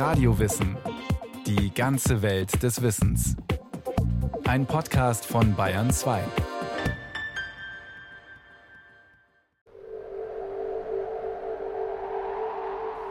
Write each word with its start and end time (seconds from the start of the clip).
Radiowissen. 0.00 0.78
Die 1.46 1.74
ganze 1.74 2.22
Welt 2.22 2.62
des 2.62 2.80
Wissens. 2.80 3.36
Ein 4.48 4.64
Podcast 4.64 5.26
von 5.26 5.54
Bayern 5.54 5.90
2. 5.90 6.22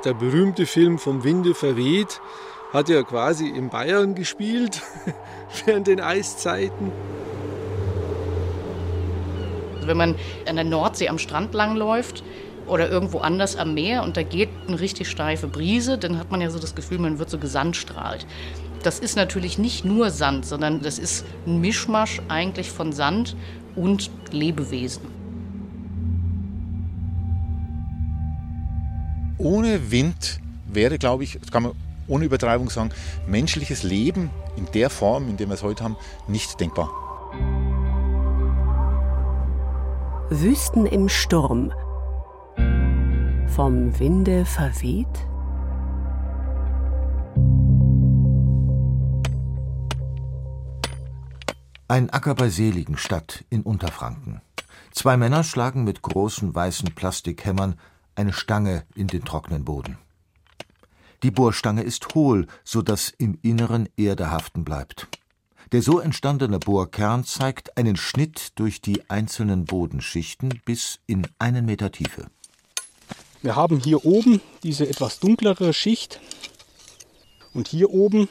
Der 0.03 0.15
berühmte 0.15 0.65
Film 0.65 0.97
Vom 0.97 1.23
Winde 1.23 1.53
verweht 1.53 2.21
hat 2.73 2.89
ja 2.89 3.03
quasi 3.03 3.47
in 3.47 3.69
Bayern 3.69 4.15
gespielt 4.15 4.81
während 5.65 5.85
den 5.85 6.01
Eiszeiten. 6.01 6.91
Also 9.75 9.87
wenn 9.87 9.97
man 9.97 10.15
an 10.47 10.55
der 10.55 10.65
Nordsee 10.65 11.07
am 11.07 11.19
Strand 11.19 11.53
langläuft 11.53 12.23
oder 12.69 12.89
irgendwo 12.89 13.19
anders 13.19 13.55
am 13.55 13.73
Meer 13.73 14.03
und 14.03 14.17
da 14.17 14.23
geht 14.23 14.49
eine 14.67 14.79
richtig 14.79 15.09
steife 15.09 15.47
Brise, 15.47 15.97
dann 15.97 16.17
hat 16.17 16.31
man 16.31 16.41
ja 16.41 16.49
so 16.49 16.59
das 16.59 16.75
Gefühl, 16.75 16.99
man 16.99 17.19
wird 17.19 17.29
so 17.29 17.37
gesandstrahlt. 17.37 18.25
Das 18.83 18.99
ist 18.99 19.15
natürlich 19.15 19.57
nicht 19.57 19.83
nur 19.83 20.09
Sand, 20.09 20.45
sondern 20.45 20.81
das 20.81 20.99
ist 20.99 21.25
ein 21.45 21.59
Mischmasch 21.59 22.21
eigentlich 22.29 22.71
von 22.71 22.93
Sand 22.93 23.35
und 23.75 24.09
Lebewesen. 24.31 25.03
Ohne 29.37 29.91
Wind 29.91 30.39
wäre, 30.67 30.97
glaube 30.97 31.23
ich, 31.23 31.37
das 31.39 31.51
kann 31.51 31.63
man 31.63 31.71
ohne 32.07 32.25
Übertreibung 32.25 32.69
sagen, 32.69 32.89
menschliches 33.27 33.83
Leben 33.83 34.31
in 34.57 34.67
der 34.73 34.89
Form, 34.89 35.29
in 35.29 35.37
der 35.37 35.47
wir 35.47 35.53
es 35.53 35.63
heute 35.63 35.83
haben, 35.83 35.95
nicht 36.27 36.59
denkbar. 36.59 36.89
Wüsten 40.29 40.85
im 40.85 41.09
Sturm. 41.09 41.71
Vom 43.59 43.99
Winde 43.99 44.45
verweht? 44.45 45.05
Ein 51.89 52.09
Acker 52.09 52.35
bei 52.35 52.47
Seligenstadt 52.47 53.43
in 53.49 53.63
Unterfranken. 53.63 54.39
Zwei 54.91 55.17
Männer 55.17 55.43
schlagen 55.43 55.83
mit 55.83 56.01
großen 56.01 56.55
weißen 56.55 56.95
Plastikhämmern 56.95 57.75
eine 58.15 58.31
Stange 58.31 58.85
in 58.95 59.07
den 59.07 59.25
trockenen 59.25 59.65
Boden. 59.65 59.97
Die 61.23 61.31
Bohrstange 61.31 61.81
ist 61.83 62.15
hohl, 62.15 62.47
so 62.63 62.81
dass 62.81 63.09
im 63.09 63.39
Inneren 63.41 63.89
Erde 63.97 64.31
haften 64.31 64.63
bleibt. 64.63 65.09
Der 65.73 65.81
so 65.81 65.99
entstandene 65.99 66.59
Bohrkern 66.59 67.25
zeigt 67.25 67.75
einen 67.75 67.97
Schnitt 67.97 68.57
durch 68.57 68.79
die 68.79 69.09
einzelnen 69.09 69.65
Bodenschichten 69.65 70.61
bis 70.63 71.01
in 71.07 71.27
einen 71.39 71.65
Meter 71.65 71.91
Tiefe. 71.91 72.27
Wir 73.41 73.55
haben 73.55 73.79
hier 73.79 74.05
oben 74.05 74.41
diese 74.63 74.87
etwas 74.87 75.19
dunklere 75.19 75.73
Schicht 75.73 76.19
und 77.53 77.67
hier 77.67 77.91
oben 77.91 78.27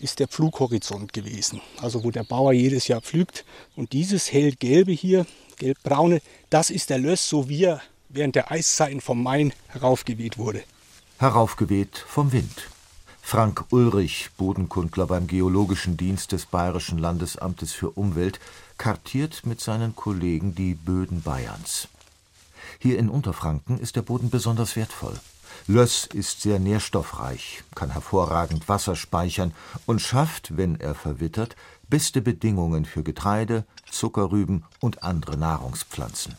ist 0.00 0.18
der 0.18 0.28
Pflughorizont 0.28 1.12
gewesen, 1.12 1.60
also 1.80 2.04
wo 2.04 2.10
der 2.10 2.24
Bauer 2.24 2.52
jedes 2.52 2.88
Jahr 2.88 3.00
pflügt. 3.00 3.44
Und 3.76 3.92
dieses 3.92 4.32
hellgelbe 4.32 4.92
hier, 4.92 5.26
gelbbraune, 5.58 6.20
das 6.50 6.70
ist 6.70 6.90
der 6.90 6.98
Löss, 6.98 7.28
so 7.28 7.48
wie 7.48 7.64
er 7.64 7.80
während 8.08 8.34
der 8.34 8.50
Eiszeiten 8.50 9.00
vom 9.00 9.22
Main 9.22 9.52
heraufgeweht 9.68 10.38
wurde 10.38 10.64
heraufgeweht 11.22 12.04
vom 12.08 12.32
Wind. 12.32 12.68
Frank 13.20 13.66
Ulrich, 13.70 14.30
Bodenkundler 14.36 15.06
beim 15.06 15.28
Geologischen 15.28 15.96
Dienst 15.96 16.32
des 16.32 16.46
Bayerischen 16.46 16.98
Landesamtes 16.98 17.72
für 17.72 17.90
Umwelt, 17.90 18.40
kartiert 18.76 19.46
mit 19.46 19.60
seinen 19.60 19.94
Kollegen 19.94 20.56
die 20.56 20.74
Böden 20.74 21.22
Bayerns. 21.22 21.86
Hier 22.82 22.98
in 22.98 23.10
Unterfranken 23.10 23.78
ist 23.78 23.94
der 23.94 24.02
Boden 24.02 24.28
besonders 24.28 24.74
wertvoll. 24.74 25.14
Löss 25.68 26.08
ist 26.12 26.42
sehr 26.42 26.58
nährstoffreich, 26.58 27.62
kann 27.76 27.92
hervorragend 27.92 28.68
Wasser 28.68 28.96
speichern 28.96 29.54
und 29.86 30.02
schafft, 30.02 30.56
wenn 30.56 30.80
er 30.80 30.96
verwittert, 30.96 31.54
beste 31.88 32.20
Bedingungen 32.20 32.84
für 32.84 33.04
Getreide, 33.04 33.64
Zuckerrüben 33.88 34.64
und 34.80 35.04
andere 35.04 35.36
Nahrungspflanzen. 35.36 36.34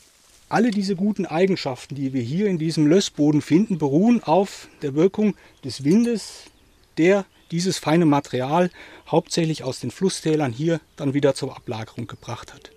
Alle 0.50 0.72
diese 0.72 0.98
guten 0.98 1.26
Eigenschaften, 1.26 1.96
die 1.96 2.12
wir 2.12 2.22
hier 2.22 2.48
in 2.48 2.58
diesem 2.58 2.88
Lössboden 2.88 3.42
finden, 3.42 3.78
beruhen 3.78 4.22
auf 4.22 4.68
der 4.82 4.96
Wirkung 4.96 5.36
des 5.64 5.86
Windes, 5.86 6.52
der 6.98 7.24
dieses 7.52 7.78
feine 7.78 8.06
Material 8.06 8.70
hauptsächlich 9.10 9.64
aus 9.64 9.80
den 9.80 9.92
Flusstälern 9.92 10.52
hier 10.52 10.82
dann 10.98 11.14
wieder 11.14 11.36
zur 11.36 11.56
Ablagerung 11.56 12.06
gebracht 12.06 12.54
hat. 12.54 12.72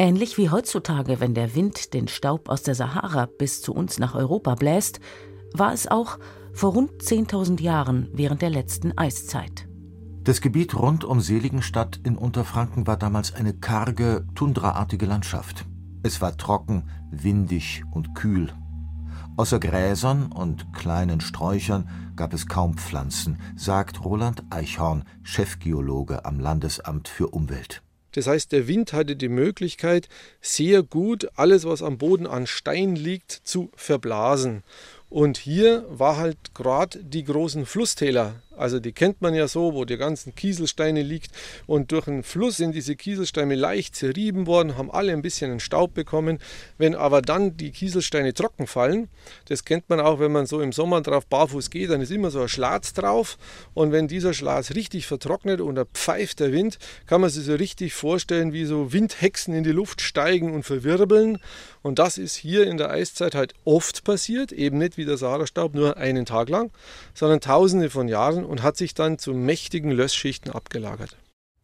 Ähnlich 0.00 0.38
wie 0.38 0.48
heutzutage, 0.48 1.20
wenn 1.20 1.34
der 1.34 1.54
Wind 1.54 1.92
den 1.92 2.08
Staub 2.08 2.48
aus 2.48 2.62
der 2.62 2.74
Sahara 2.74 3.26
bis 3.26 3.60
zu 3.60 3.74
uns 3.74 3.98
nach 3.98 4.14
Europa 4.14 4.54
bläst, 4.54 4.98
war 5.52 5.74
es 5.74 5.88
auch 5.88 6.18
vor 6.54 6.72
rund 6.72 7.02
10.000 7.02 7.60
Jahren 7.60 8.08
während 8.14 8.40
der 8.40 8.48
letzten 8.48 8.96
Eiszeit. 8.96 9.68
Das 10.24 10.40
Gebiet 10.40 10.74
rund 10.74 11.04
um 11.04 11.20
Seligenstadt 11.20 12.00
in 12.02 12.16
Unterfranken 12.16 12.86
war 12.86 12.96
damals 12.96 13.34
eine 13.34 13.52
karge, 13.52 14.26
tundraartige 14.34 15.04
Landschaft. 15.04 15.66
Es 16.02 16.22
war 16.22 16.34
trocken, 16.38 16.88
windig 17.10 17.82
und 17.90 18.14
kühl. 18.14 18.54
Außer 19.36 19.60
Gräsern 19.60 20.32
und 20.32 20.72
kleinen 20.72 21.20
Sträuchern 21.20 21.90
gab 22.16 22.32
es 22.32 22.46
kaum 22.46 22.78
Pflanzen, 22.78 23.36
sagt 23.54 24.02
Roland 24.02 24.44
Eichhorn, 24.48 25.04
Chefgeologe 25.22 26.24
am 26.24 26.40
Landesamt 26.40 27.06
für 27.06 27.28
Umwelt. 27.28 27.82
Das 28.12 28.26
heißt, 28.26 28.52
der 28.52 28.66
Wind 28.66 28.92
hatte 28.92 29.16
die 29.16 29.28
Möglichkeit, 29.28 30.08
sehr 30.40 30.82
gut 30.82 31.28
alles, 31.36 31.64
was 31.64 31.82
am 31.82 31.98
Boden 31.98 32.26
an 32.26 32.46
Stein 32.46 32.96
liegt, 32.96 33.32
zu 33.32 33.70
verblasen. 33.74 34.62
Und 35.08 35.38
hier 35.38 35.84
war 35.88 36.16
halt 36.16 36.54
gerade 36.54 37.02
die 37.02 37.24
großen 37.24 37.66
Flusstäler 37.66 38.42
also 38.60 38.78
die 38.78 38.92
kennt 38.92 39.22
man 39.22 39.34
ja 39.34 39.48
so, 39.48 39.74
wo 39.74 39.84
die 39.84 39.96
ganzen 39.96 40.34
Kieselsteine 40.34 41.02
liegt 41.02 41.30
und 41.66 41.92
durch 41.92 42.06
einen 42.06 42.22
Fluss 42.22 42.58
sind 42.58 42.74
diese 42.74 42.94
Kieselsteine 42.94 43.54
leicht 43.54 43.96
zerrieben 43.96 44.46
worden, 44.46 44.76
haben 44.76 44.90
alle 44.90 45.12
ein 45.12 45.22
bisschen 45.22 45.50
einen 45.50 45.60
Staub 45.60 45.94
bekommen. 45.94 46.38
Wenn 46.76 46.94
aber 46.94 47.22
dann 47.22 47.56
die 47.56 47.70
Kieselsteine 47.70 48.34
trocken 48.34 48.66
fallen, 48.66 49.08
das 49.46 49.64
kennt 49.64 49.88
man 49.88 49.98
auch, 49.98 50.20
wenn 50.20 50.32
man 50.32 50.46
so 50.46 50.60
im 50.60 50.72
Sommer 50.72 51.00
drauf 51.00 51.26
barfuß 51.26 51.70
geht, 51.70 51.90
dann 51.90 52.02
ist 52.02 52.10
immer 52.10 52.30
so 52.30 52.42
ein 52.42 52.48
Schlatz 52.48 52.92
drauf. 52.92 53.38
Und 53.72 53.92
wenn 53.92 54.08
dieser 54.08 54.34
Schlatz 54.34 54.74
richtig 54.74 55.06
vertrocknet 55.06 55.60
und 55.60 55.76
da 55.76 55.86
pfeift 55.86 56.40
der 56.40 56.52
Wind, 56.52 56.78
kann 57.06 57.22
man 57.22 57.30
sich 57.30 57.44
so 57.44 57.54
richtig 57.54 57.94
vorstellen, 57.94 58.52
wie 58.52 58.66
so 58.66 58.92
Windhexen 58.92 59.54
in 59.54 59.64
die 59.64 59.72
Luft 59.72 60.02
steigen 60.02 60.52
und 60.52 60.64
verwirbeln. 60.64 61.38
Und 61.82 61.98
das 61.98 62.18
ist 62.18 62.34
hier 62.34 62.66
in 62.66 62.76
der 62.76 62.90
Eiszeit 62.90 63.34
halt 63.34 63.54
oft 63.64 64.04
passiert, 64.04 64.52
eben 64.52 64.76
nicht 64.76 64.98
wie 64.98 65.06
der 65.06 65.16
Sahara-Staub 65.16 65.74
nur 65.74 65.96
einen 65.96 66.26
Tag 66.26 66.50
lang, 66.50 66.70
sondern 67.14 67.40
tausende 67.40 67.88
von 67.88 68.06
Jahren 68.06 68.49
und 68.50 68.64
hat 68.64 68.76
sich 68.76 68.94
dann 68.94 69.16
zu 69.16 69.32
mächtigen 69.32 69.92
Lössschichten 69.92 70.50
abgelagert. 70.50 71.16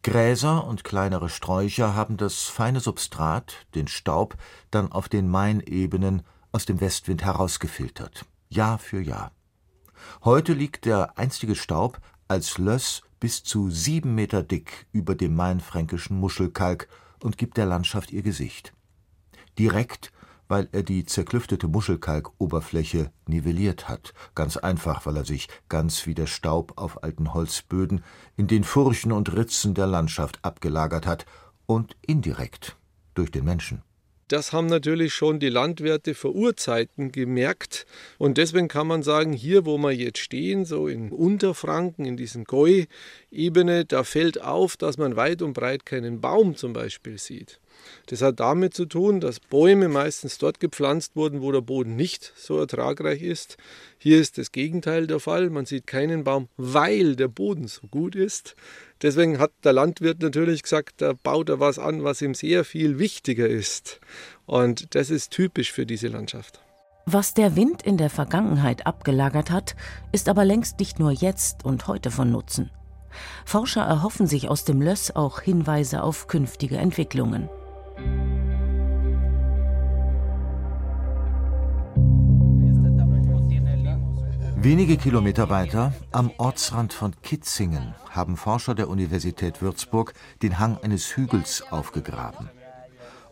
Gräser 0.03 0.65
und 0.65 0.85
kleinere 0.85 1.27
Sträucher 1.27 1.93
haben 1.93 2.15
das 2.15 2.43
feine 2.43 2.79
Substrat, 2.79 3.67
den 3.75 3.89
Staub, 3.89 4.37
dann 4.71 4.89
auf 4.93 5.09
den 5.09 5.29
Mainebenen 5.29 6.23
aus 6.53 6.65
dem 6.65 6.79
Westwind 6.79 7.25
herausgefiltert, 7.25 8.25
Jahr 8.47 8.79
für 8.79 9.01
Jahr. 9.01 9.33
Heute 10.23 10.53
liegt 10.53 10.85
der 10.85 11.17
einstige 11.17 11.55
Staub 11.55 11.99
als 12.29 12.57
Löss 12.57 13.01
bis 13.19 13.43
zu 13.43 13.69
sieben 13.69 14.15
Meter 14.15 14.41
dick 14.41 14.87
über 14.93 15.13
dem 15.13 15.35
mainfränkischen 15.35 16.17
Muschelkalk 16.17 16.87
und 17.21 17.37
gibt 17.37 17.57
der 17.57 17.65
Landschaft 17.65 18.13
ihr 18.13 18.21
Gesicht. 18.21 18.71
Direkt 19.59 20.13
weil 20.47 20.69
er 20.71 20.83
die 20.83 21.05
zerklüftete 21.05 21.67
Muschelkalkoberfläche 21.67 23.11
nivelliert 23.27 23.89
hat, 23.89 24.13
ganz 24.35 24.57
einfach, 24.57 25.05
weil 25.05 25.17
er 25.17 25.25
sich, 25.25 25.47
ganz 25.69 26.05
wie 26.05 26.15
der 26.15 26.27
Staub 26.27 26.73
auf 26.75 27.03
alten 27.03 27.33
Holzböden, 27.33 28.03
in 28.35 28.47
den 28.47 28.63
Furchen 28.63 29.11
und 29.11 29.35
Ritzen 29.35 29.73
der 29.73 29.87
Landschaft 29.87 30.39
abgelagert 30.43 31.05
hat 31.05 31.25
und 31.65 31.95
indirekt 32.05 32.75
durch 33.13 33.31
den 33.31 33.45
Menschen. 33.45 33.81
Das 34.27 34.51
haben 34.51 34.67
natürlich 34.67 35.13
schon 35.13 35.39
die 35.39 35.47
Landwirte 35.47 36.13
vor 36.13 36.35
Urzeiten 36.35 37.13
gemerkt. 37.13 37.85
Und 38.17 38.37
deswegen 38.37 38.67
kann 38.67 38.85
man 38.85 39.01
sagen, 39.01 39.31
hier, 39.31 39.65
wo 39.65 39.77
wir 39.77 39.91
jetzt 39.91 40.19
stehen, 40.19 40.65
so 40.65 40.89
in 40.89 41.13
Unterfranken, 41.13 42.03
in 42.03 42.17
diesem 42.17 42.43
Gäu-Ebene, 42.43 43.85
da 43.85 44.03
fällt 44.03 44.41
auf, 44.41 44.75
dass 44.75 44.97
man 44.97 45.15
weit 45.15 45.41
und 45.41 45.53
breit 45.53 45.85
keinen 45.85 46.19
Baum 46.19 46.57
zum 46.57 46.73
Beispiel 46.73 47.17
sieht. 47.17 47.61
Das 48.07 48.21
hat 48.21 48.39
damit 48.39 48.73
zu 48.73 48.85
tun, 48.85 49.19
dass 49.19 49.39
Bäume 49.39 49.89
meistens 49.89 50.37
dort 50.37 50.59
gepflanzt 50.59 51.15
wurden, 51.15 51.41
wo 51.41 51.51
der 51.51 51.61
Boden 51.61 51.95
nicht 51.95 52.33
so 52.35 52.57
ertragreich 52.57 53.21
ist. 53.21 53.57
Hier 53.97 54.19
ist 54.19 54.37
das 54.37 54.51
Gegenteil 54.51 55.07
der 55.07 55.19
Fall. 55.19 55.49
Man 55.49 55.65
sieht 55.65 55.87
keinen 55.87 56.23
Baum, 56.23 56.47
weil 56.57 57.15
der 57.15 57.27
Boden 57.27 57.67
so 57.67 57.87
gut 57.87 58.15
ist. 58.15 58.55
Deswegen 59.01 59.39
hat 59.39 59.51
der 59.63 59.73
Landwirt 59.73 60.21
natürlich 60.21 60.63
gesagt, 60.63 61.01
da 61.01 61.13
baut 61.13 61.49
er 61.49 61.59
was 61.59 61.79
an, 61.79 62.03
was 62.03 62.21
ihm 62.21 62.33
sehr 62.33 62.63
viel 62.63 62.97
wichtiger 62.97 63.47
ist. 63.47 63.99
Und 64.45 64.95
das 64.95 65.09
ist 65.09 65.31
typisch 65.31 65.71
für 65.71 65.85
diese 65.85 66.07
Landschaft. 66.07 66.61
Was 67.05 67.33
der 67.33 67.55
Wind 67.55 67.83
in 67.83 67.97
der 67.97 68.09
Vergangenheit 68.09 68.85
abgelagert 68.85 69.49
hat, 69.49 69.75
ist 70.11 70.27
aber 70.27 70.43
längst 70.43 70.79
nicht 70.79 70.99
nur 70.99 71.11
jetzt 71.11 71.63
und 71.63 71.87
heute 71.87 72.11
von 72.11 72.31
Nutzen. 72.31 72.69
Forscher 73.45 73.81
erhoffen 73.81 74.27
sich 74.27 74.49
aus 74.49 74.65
dem 74.65 74.81
Löss 74.81 75.15
auch 75.15 75.39
Hinweise 75.41 76.03
auf 76.03 76.27
künftige 76.27 76.77
Entwicklungen. 76.77 77.49
Wenige 84.59 84.97
Kilometer 84.97 85.49
weiter, 85.49 85.93
am 86.11 86.29
Ortsrand 86.37 86.91
von 86.91 87.15
Kitzingen, 87.21 87.95
haben 88.09 88.35
Forscher 88.35 88.75
der 88.75 88.89
Universität 88.89 89.61
Würzburg 89.61 90.13
den 90.41 90.59
Hang 90.59 90.77
eines 90.79 91.15
Hügels 91.15 91.63
aufgegraben. 91.71 92.49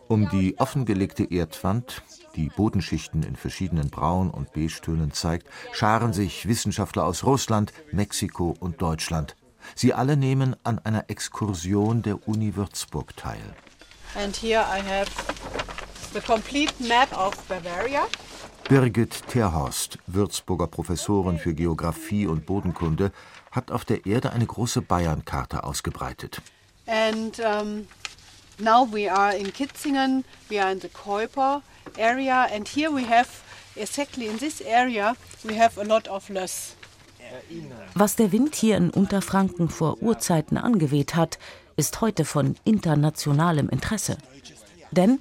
Um 0.08 0.30
die 0.30 0.58
offengelegte 0.58 1.24
Erdwand, 1.24 2.02
die 2.36 2.48
Bodenschichten 2.48 3.22
in 3.22 3.36
verschiedenen 3.36 3.90
Braun- 3.90 4.30
und 4.30 4.52
Beigetönen 4.54 5.12
zeigt, 5.12 5.48
scharen 5.72 6.12
sich 6.14 6.48
Wissenschaftler 6.48 7.04
aus 7.04 7.24
Russland, 7.24 7.72
Mexiko 7.92 8.54
und 8.58 8.80
Deutschland. 8.80 9.36
Sie 9.74 9.92
alle 9.92 10.16
nehmen 10.16 10.56
an 10.62 10.78
einer 10.78 11.10
Exkursion 11.10 12.02
der 12.02 12.28
Uni 12.28 12.56
Würzburg 12.56 13.16
teil. 13.16 13.54
And 14.16 14.34
here 14.34 14.60
I 14.60 14.80
have 14.80 15.10
the 16.14 16.20
complete 16.20 16.72
map 16.80 17.12
of 17.12 17.34
Bavaria. 17.48 18.06
Birgit 18.68 19.26
Terhorst, 19.28 19.98
Würzburger 20.06 20.66
Professorin 20.66 21.38
für 21.38 21.54
Geographie 21.54 22.26
und 22.26 22.46
Bodenkunde, 22.46 23.12
hat 23.52 23.70
auf 23.70 23.84
der 23.84 24.06
Erde 24.06 24.32
eine 24.32 24.46
große 24.46 24.82
Bayernkarte 24.82 25.62
ausgebreitet. 25.62 26.40
And 26.86 27.38
um, 27.40 27.86
now 28.58 28.88
we 28.90 29.12
are 29.12 29.36
in 29.36 29.52
Kitzingen, 29.52 30.24
we 30.48 30.60
are 30.60 30.72
in 30.72 30.80
the 30.80 30.88
Kuiper 30.88 31.62
area, 31.96 32.48
and 32.52 32.66
here 32.66 32.90
we 32.90 33.06
have 33.06 33.28
exactly 33.76 34.26
in 34.26 34.38
this 34.38 34.60
area 34.60 35.14
we 35.44 35.54
have 35.60 35.78
a 35.78 35.84
lot 35.84 36.08
of 36.08 36.28
löss. 36.28 36.74
Was 37.94 38.16
der 38.16 38.32
Wind 38.32 38.54
hier 38.54 38.76
in 38.76 38.90
Unterfranken 38.90 39.68
vor 39.68 40.00
Urzeiten 40.00 40.56
angeweht 40.56 41.16
hat, 41.16 41.38
ist 41.76 42.00
heute 42.00 42.24
von 42.24 42.56
internationalem 42.64 43.68
Interesse. 43.68 44.16
Denn 44.90 45.20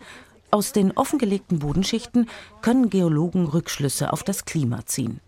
aus 0.52 0.72
den 0.72 0.92
offengelegten 0.94 1.60
Bodenschichten 1.60 2.30
können 2.62 2.90
Geologen 2.90 3.46
Rückschlüsse 3.46 4.14
auf 4.14 4.24
das 4.24 4.46
Klima 4.46 4.86
ziehen. 4.86 5.20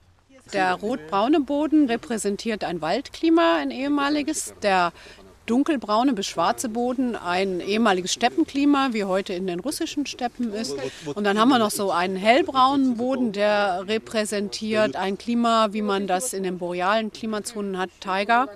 Der 0.53 0.73
rotbraune 0.75 1.41
Boden 1.41 1.87
repräsentiert 1.87 2.63
ein 2.63 2.81
Waldklima, 2.81 3.57
ein 3.57 3.71
ehemaliges. 3.71 4.53
Der 4.61 4.93
dunkelbraune 5.47 6.13
bis 6.13 6.27
schwarze 6.27 6.69
Boden 6.69 7.15
ein 7.15 7.59
ehemaliges 7.59 8.13
Steppenklima, 8.13 8.89
wie 8.91 9.05
heute 9.05 9.33
in 9.33 9.47
den 9.47 9.59
russischen 9.59 10.05
Steppen 10.05 10.53
ist. 10.53 10.75
Und 11.15 11.23
dann 11.23 11.39
haben 11.39 11.49
wir 11.49 11.57
noch 11.57 11.71
so 11.71 11.91
einen 11.91 12.15
hellbraunen 12.15 12.97
Boden, 12.97 13.31
der 13.31 13.87
repräsentiert 13.87 14.95
ein 14.95 15.17
Klima, 15.17 15.69
wie 15.71 15.81
man 15.81 16.05
das 16.05 16.33
in 16.33 16.43
den 16.43 16.59
borealen 16.59 17.11
Klimazonen 17.11 17.77
hat, 17.77 17.89
Taiga. 17.99 18.47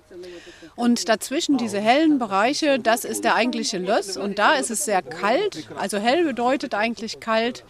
Und 0.76 1.10
dazwischen 1.10 1.58
diese 1.58 1.80
hellen 1.80 2.20
Bereiche, 2.20 2.80
das 2.80 3.06
ist 3.06 3.24
der 3.24 3.36
eigentliche 3.36 3.78
Löss. 3.78 4.18
Und 4.18 4.38
da 4.38 4.54
ist 4.54 4.70
es 4.70 4.86
sehr 4.86 5.02
kalt. 5.02 5.68
Also 5.78 5.98
hell 5.98 6.26
bedeutet 6.26 6.74
eigentlich 6.74 7.20
kalt 7.20 7.64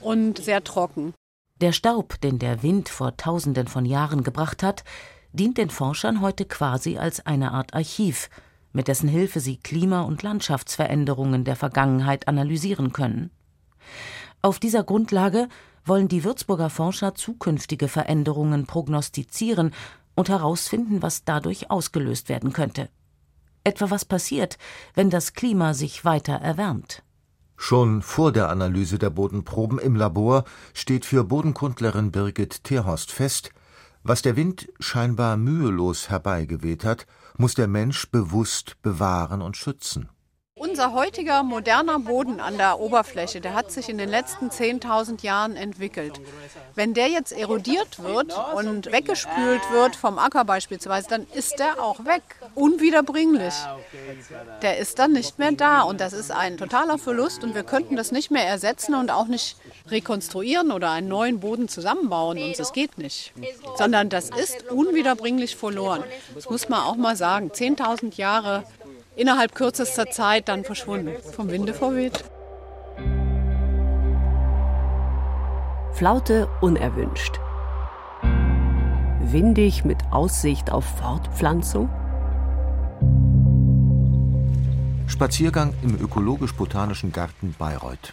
und 0.00 0.38
sehr 0.38 0.62
trocken. 0.62 1.14
Der 1.60 1.72
Staub, 1.72 2.20
den 2.20 2.38
der 2.38 2.62
Wind 2.62 2.88
vor 2.88 3.16
Tausenden 3.16 3.66
von 3.66 3.86
Jahren 3.86 4.22
gebracht 4.22 4.62
hat, 4.62 4.84
dient 5.32 5.58
den 5.58 5.70
Forschern 5.70 6.20
heute 6.20 6.44
quasi 6.44 6.98
als 6.98 7.24
eine 7.24 7.52
Art 7.52 7.74
Archiv, 7.74 8.28
mit 8.76 8.88
dessen 8.88 9.08
Hilfe 9.08 9.40
sie 9.40 9.56
Klima- 9.56 10.02
und 10.02 10.22
Landschaftsveränderungen 10.22 11.44
der 11.44 11.56
Vergangenheit 11.56 12.28
analysieren 12.28 12.92
können. 12.92 13.30
Auf 14.42 14.60
dieser 14.60 14.84
Grundlage 14.84 15.48
wollen 15.86 16.08
die 16.08 16.24
Würzburger 16.24 16.68
Forscher 16.68 17.14
zukünftige 17.14 17.88
Veränderungen 17.88 18.66
prognostizieren 18.66 19.72
und 20.14 20.28
herausfinden, 20.28 21.00
was 21.00 21.24
dadurch 21.24 21.70
ausgelöst 21.70 22.28
werden 22.28 22.52
könnte. 22.52 22.90
Etwa 23.64 23.90
was 23.90 24.04
passiert, 24.04 24.58
wenn 24.94 25.08
das 25.08 25.32
Klima 25.32 25.72
sich 25.72 26.04
weiter 26.04 26.34
erwärmt. 26.34 27.02
Schon 27.56 28.02
vor 28.02 28.30
der 28.30 28.50
Analyse 28.50 28.98
der 28.98 29.08
Bodenproben 29.08 29.78
im 29.78 29.96
Labor 29.96 30.44
steht 30.74 31.06
für 31.06 31.24
Bodenkundlerin 31.24 32.12
Birgit 32.12 32.62
Terhorst 32.62 33.10
fest, 33.10 33.52
was 34.08 34.22
der 34.22 34.36
Wind 34.36 34.68
scheinbar 34.78 35.36
mühelos 35.36 36.08
herbeigeweht 36.08 36.84
hat, 36.84 37.06
muss 37.36 37.54
der 37.54 37.66
Mensch 37.66 38.10
bewusst 38.10 38.80
bewahren 38.82 39.42
und 39.42 39.56
schützen. 39.56 40.08
Unser 40.76 40.92
heutiger 40.92 41.42
moderner 41.42 41.98
Boden 41.98 42.38
an 42.38 42.58
der 42.58 42.80
Oberfläche, 42.80 43.40
der 43.40 43.54
hat 43.54 43.72
sich 43.72 43.88
in 43.88 43.96
den 43.96 44.10
letzten 44.10 44.50
10.000 44.50 45.22
Jahren 45.22 45.56
entwickelt. 45.56 46.20
Wenn 46.74 46.92
der 46.92 47.08
jetzt 47.08 47.32
erodiert 47.32 48.02
wird 48.02 48.34
und 48.54 48.92
weggespült 48.92 49.62
wird 49.70 49.96
vom 49.96 50.18
Acker 50.18 50.44
beispielsweise, 50.44 51.08
dann 51.08 51.26
ist 51.32 51.58
der 51.58 51.82
auch 51.82 52.04
weg, 52.04 52.20
unwiederbringlich. 52.54 53.54
Der 54.60 54.76
ist 54.76 54.98
dann 54.98 55.12
nicht 55.12 55.38
mehr 55.38 55.52
da 55.52 55.80
und 55.80 55.98
das 56.02 56.12
ist 56.12 56.30
ein 56.30 56.58
totaler 56.58 56.98
Verlust 56.98 57.42
und 57.42 57.54
wir 57.54 57.62
könnten 57.62 57.96
das 57.96 58.12
nicht 58.12 58.30
mehr 58.30 58.46
ersetzen 58.46 58.94
und 58.94 59.10
auch 59.10 59.28
nicht 59.28 59.56
rekonstruieren 59.88 60.72
oder 60.72 60.90
einen 60.90 61.08
neuen 61.08 61.40
Boden 61.40 61.68
zusammenbauen 61.68 62.36
und 62.36 62.58
das 62.58 62.74
geht 62.74 62.98
nicht. 62.98 63.32
Sondern 63.78 64.10
das 64.10 64.28
ist 64.28 64.70
unwiederbringlich 64.70 65.56
verloren. 65.56 66.04
Das 66.34 66.50
muss 66.50 66.68
man 66.68 66.82
auch 66.82 66.96
mal 66.96 67.16
sagen. 67.16 67.50
10.000 67.50 68.18
Jahre 68.18 68.64
innerhalb 69.16 69.54
kürzester 69.54 70.06
Zeit 70.10 70.48
dann 70.48 70.64
verschwunden, 70.64 71.16
vom 71.32 71.50
Winde 71.50 71.74
verweht. 71.74 72.24
Flaute 75.94 76.48
unerwünscht. 76.60 77.40
Windig 79.20 79.84
mit 79.84 79.98
Aussicht 80.12 80.70
auf 80.70 80.84
Fortpflanzung. 80.84 81.88
Spaziergang 85.08 85.72
im 85.82 85.98
ökologisch-botanischen 85.98 87.12
Garten 87.12 87.54
Bayreuth. 87.58 88.12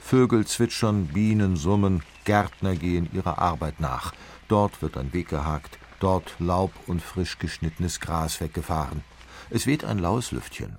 Vögel 0.00 0.46
zwitschern, 0.46 1.08
Bienen 1.08 1.56
summen, 1.56 2.02
Gärtner 2.24 2.74
gehen 2.74 3.10
ihrer 3.12 3.38
Arbeit 3.38 3.80
nach. 3.80 4.14
Dort 4.48 4.80
wird 4.80 4.96
ein 4.96 5.12
Weg 5.12 5.28
gehakt, 5.28 5.78
dort 6.00 6.34
Laub 6.38 6.72
und 6.86 7.02
frisch 7.02 7.38
geschnittenes 7.38 8.00
Gras 8.00 8.40
weggefahren. 8.40 9.04
Es 9.50 9.66
weht 9.66 9.82
ein 9.82 9.98
laues 9.98 10.30
Lüftchen. 10.30 10.76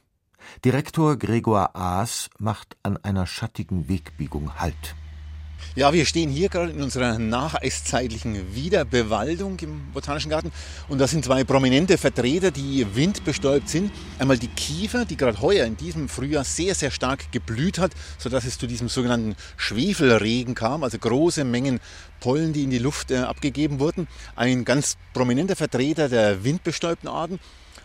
Direktor 0.64 1.18
Gregor 1.18 1.76
Aas 1.76 2.30
macht 2.38 2.78
an 2.84 2.98
einer 2.98 3.26
schattigen 3.26 3.90
Wegbiegung 3.90 4.60
Halt. 4.60 4.96
Ja, 5.76 5.92
wir 5.92 6.06
stehen 6.06 6.30
hier 6.30 6.50
gerade 6.50 6.72
in 6.72 6.82
unserer 6.82 7.20
nacheiszeitlichen 7.20 8.56
Wiederbewaldung 8.56 9.58
im 9.60 9.92
Botanischen 9.92 10.30
Garten 10.30 10.52
und 10.88 11.00
da 11.00 11.08
sind 11.08 11.26
zwei 11.26 11.44
prominente 11.44 11.98
Vertreter, 11.98 12.52
die 12.52 12.86
windbestäubt 12.96 13.68
sind. 13.68 13.92
Einmal 14.20 14.38
die 14.38 14.48
Kiefer, 14.48 15.06
die 15.06 15.18
gerade 15.18 15.42
heuer 15.42 15.66
in 15.66 15.76
diesem 15.76 16.08
Frühjahr 16.08 16.44
sehr, 16.44 16.76
sehr 16.76 16.92
stark 16.92 17.32
geblüht 17.32 17.80
hat, 17.80 17.92
sodass 18.18 18.46
es 18.46 18.58
zu 18.58 18.68
diesem 18.68 18.88
sogenannten 18.88 19.36
Schwefelregen 19.58 20.56
kam, 20.56 20.84
also 20.84 20.98
große 20.98 21.44
Mengen 21.44 21.80
Pollen, 22.20 22.54
die 22.54 22.64
in 22.64 22.70
die 22.70 22.80
Luft 22.80 23.12
äh, 23.12 23.18
abgegeben 23.18 23.80
wurden. 23.80 24.08
Ein 24.36 24.64
ganz 24.66 24.98
prominenter 25.14 25.56
Vertreter 25.56 26.08
der 26.08 26.44
windbestäubten 26.44 27.10
Arten. 27.10 27.40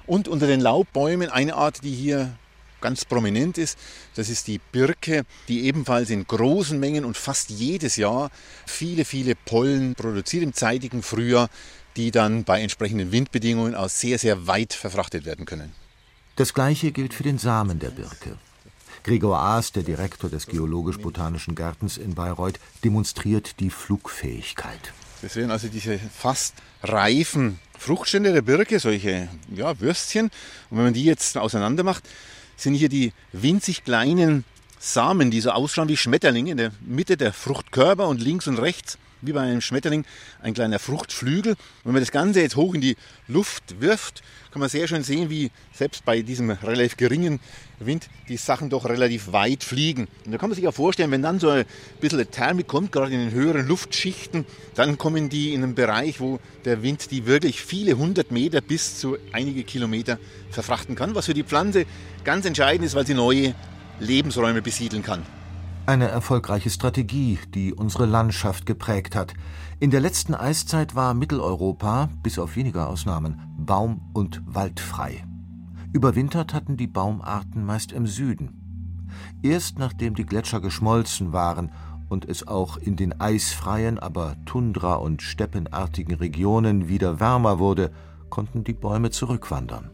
Und 0.07 0.29
unter 0.29 0.47
den 0.47 0.61
Laubbäumen 0.61 1.31
eine 1.31 1.55
Art, 1.55 1.83
die 1.83 1.95
hier 1.95 2.37
ganz 2.85 3.07
prominent 3.07 3.57
ist. 3.57 3.79
Das 4.15 4.29
ist 4.29 4.47
die 4.47 4.61
Birke, 4.71 5.25
die 5.49 5.65
ebenfalls 5.65 6.11
in 6.11 6.27
großen 6.27 6.79
Mengen 6.79 7.07
und 7.07 7.17
fast 7.17 7.49
jedes 7.49 7.97
Jahr 7.97 8.31
viele, 8.67 9.07
viele 9.07 9.35
Pollen 9.35 9.95
produziert 9.95 10.43
im 10.43 10.53
zeitigen 10.53 11.03
Frühjahr, 11.03 11.49
die 11.97 12.11
dann 12.11 12.45
bei 12.45 12.61
entsprechenden 12.61 13.11
Windbedingungen 13.11 13.75
aus 13.75 14.01
sehr, 14.01 14.19
sehr 14.19 14.47
weit 14.47 14.75
verfrachtet 14.75 15.25
werden 15.25 15.47
können. 15.47 15.73
Das 16.37 16.53
gleiche 16.53 16.93
gilt 16.93 17.15
für 17.15 17.23
den 17.23 17.39
Samen 17.39 17.79
der 17.79 17.91
Birke. 17.91 18.37
Gregor 19.03 19.39
Aas, 19.39 19.73
der 19.73 19.83
Direktor 19.83 20.29
des 20.29 20.47
Geologisch-Botanischen 20.47 21.55
Gartens 21.55 21.97
in 21.97 22.15
Bayreuth, 22.15 22.59
demonstriert 22.85 23.61
die 23.61 23.71
Flugfähigkeit. 23.71 24.93
Das 25.23 25.37
wären 25.37 25.51
also 25.51 25.69
diese 25.69 25.99
fast 25.99 26.55
reifen 26.85 27.59
Fruchtstände 27.79 28.33
der 28.33 28.43
Birke, 28.43 28.79
solche 28.79 29.29
ja, 29.55 29.79
Würstchen. 29.81 30.27
Und 30.71 30.79
wenn 30.79 30.85
man 30.85 30.95
die 30.95 31.05
jetzt 31.05 31.37
auseinander 31.37 31.83
macht, 31.83 32.05
sind 32.57 32.75
hier 32.75 32.89
die 32.89 33.13
winzig 33.33 33.85
kleinen 33.85 34.45
Samen, 34.79 35.31
die 35.31 35.41
so 35.41 35.51
ausschauen 35.51 35.89
wie 35.89 35.97
Schmetterlinge 35.97 36.53
in 36.53 36.57
der 36.57 36.73
Mitte 36.81 37.17
der 37.17 37.33
Fruchtkörper 37.33 38.07
und 38.07 38.21
links 38.21 38.47
und 38.47 38.59
rechts, 38.59 38.99
wie 39.27 39.33
bei 39.33 39.41
einem 39.41 39.61
Schmetterling, 39.61 40.05
ein 40.43 40.55
kleiner 40.55 40.79
Fruchtflügel. 40.79 41.53
Und 41.53 41.59
wenn 41.85 41.93
man 41.93 42.03
das 42.03 42.13
Ganze 42.13 42.41
jetzt 42.41 42.57
hoch 42.57 42.75
in 42.75 42.81
die 42.81 42.97
Luft 43.29 43.81
wirft, 43.81 44.23
kann 44.51 44.61
man 44.61 44.69
sehr 44.69 44.87
schön 44.87 45.03
sehen, 45.03 45.31
wie 45.31 45.51
selbst 45.73 46.05
bei 46.05 46.23
diesem 46.23 46.51
relativ 46.51 46.97
geringen 46.97 47.41
Wind 47.81 48.09
die 48.29 48.37
Sachen 48.37 48.71
doch 48.71 48.85
relativ 48.85 49.33
weit 49.33 49.65
fliegen. 49.65 50.07
Und 50.25 50.33
da 50.33 50.39
kann 50.39 50.49
man 50.49 50.57
sich 50.57 50.69
auch 50.69 50.75
vorstellen, 50.75 51.11
wenn 51.11 51.23
dann 51.23 51.41
so 51.41 51.49
ein 51.49 51.65
bisschen 52.01 52.31
Thermik 52.31 52.69
kommt, 52.69 52.93
gerade 52.93 53.13
in 53.13 53.19
den 53.19 53.33
höheren 53.33 53.67
Luftschichten, 53.67 54.47
dann 54.75 54.97
kommen 54.97 55.29
die 55.29 55.55
in 55.55 55.65
einen 55.65 55.75
Bereich, 55.75 56.21
wo 56.21 56.39
der 56.65 56.83
Wind 56.83 57.11
die 57.11 57.27
wirklich 57.27 57.63
viele 57.63 57.99
hundert 57.99 58.31
Meter 58.31 58.61
bis 58.61 58.99
zu 58.99 59.17
einige 59.33 59.65
Kilometer 59.65 60.19
verfrachten 60.51 60.95
kann, 60.95 61.15
was 61.15 61.27
für 61.27 61.35
die 61.35 61.43
Pflanze 61.43 61.85
ganz 62.23 62.47
entscheidend 62.47 62.87
ist, 62.87 62.95
weil 62.95 63.07
sie 63.07 63.15
neue 63.15 63.55
Lebensräume 63.99 64.63
besiedeln 64.63 65.03
kann. 65.03 65.25
Eine 65.87 66.09
erfolgreiche 66.09 66.71
Strategie, 66.71 67.39
die 67.55 67.75
unsere 67.75 68.07
Landschaft 68.07 68.65
geprägt 68.65 69.15
hat. 69.15 69.35
In 69.81 69.91
der 69.91 70.01
letzten 70.01 70.35
Eiszeit 70.35 70.95
war 70.95 71.13
Mitteleuropa, 71.13 72.09
bis 72.23 72.39
auf 72.39 72.57
wenige 72.57 72.87
Ausnahmen, 72.87 73.39
baum- 73.59 74.01
und 74.15 74.41
waldfrei. 74.47 75.27
Überwintert 75.93 76.55
hatten 76.55 76.79
die 76.79 76.87
Baumarten 76.87 77.67
meist 77.67 77.93
im 77.93 78.07
Süden. 78.07 79.05
Erst 79.43 79.79
nachdem 79.79 80.15
die 80.15 80.25
Gletscher 80.25 80.63
geschmolzen 80.63 81.35
waren 81.35 81.71
und 82.09 82.25
es 82.25 82.49
auch 82.49 82.79
in 82.79 82.97
den 82.97 83.21
eisfreien, 83.21 83.99
aber 83.99 84.37
tundra- 84.47 84.95
und 84.95 85.21
steppenartigen 85.21 86.15
Regionen 86.15 86.89
wieder 86.89 87.21
wärmer 87.21 87.59
wurde, 87.59 87.93
konnten 88.31 88.65
die 88.65 88.73
Bäume 88.73 89.11
zurückwandern. 89.11 89.91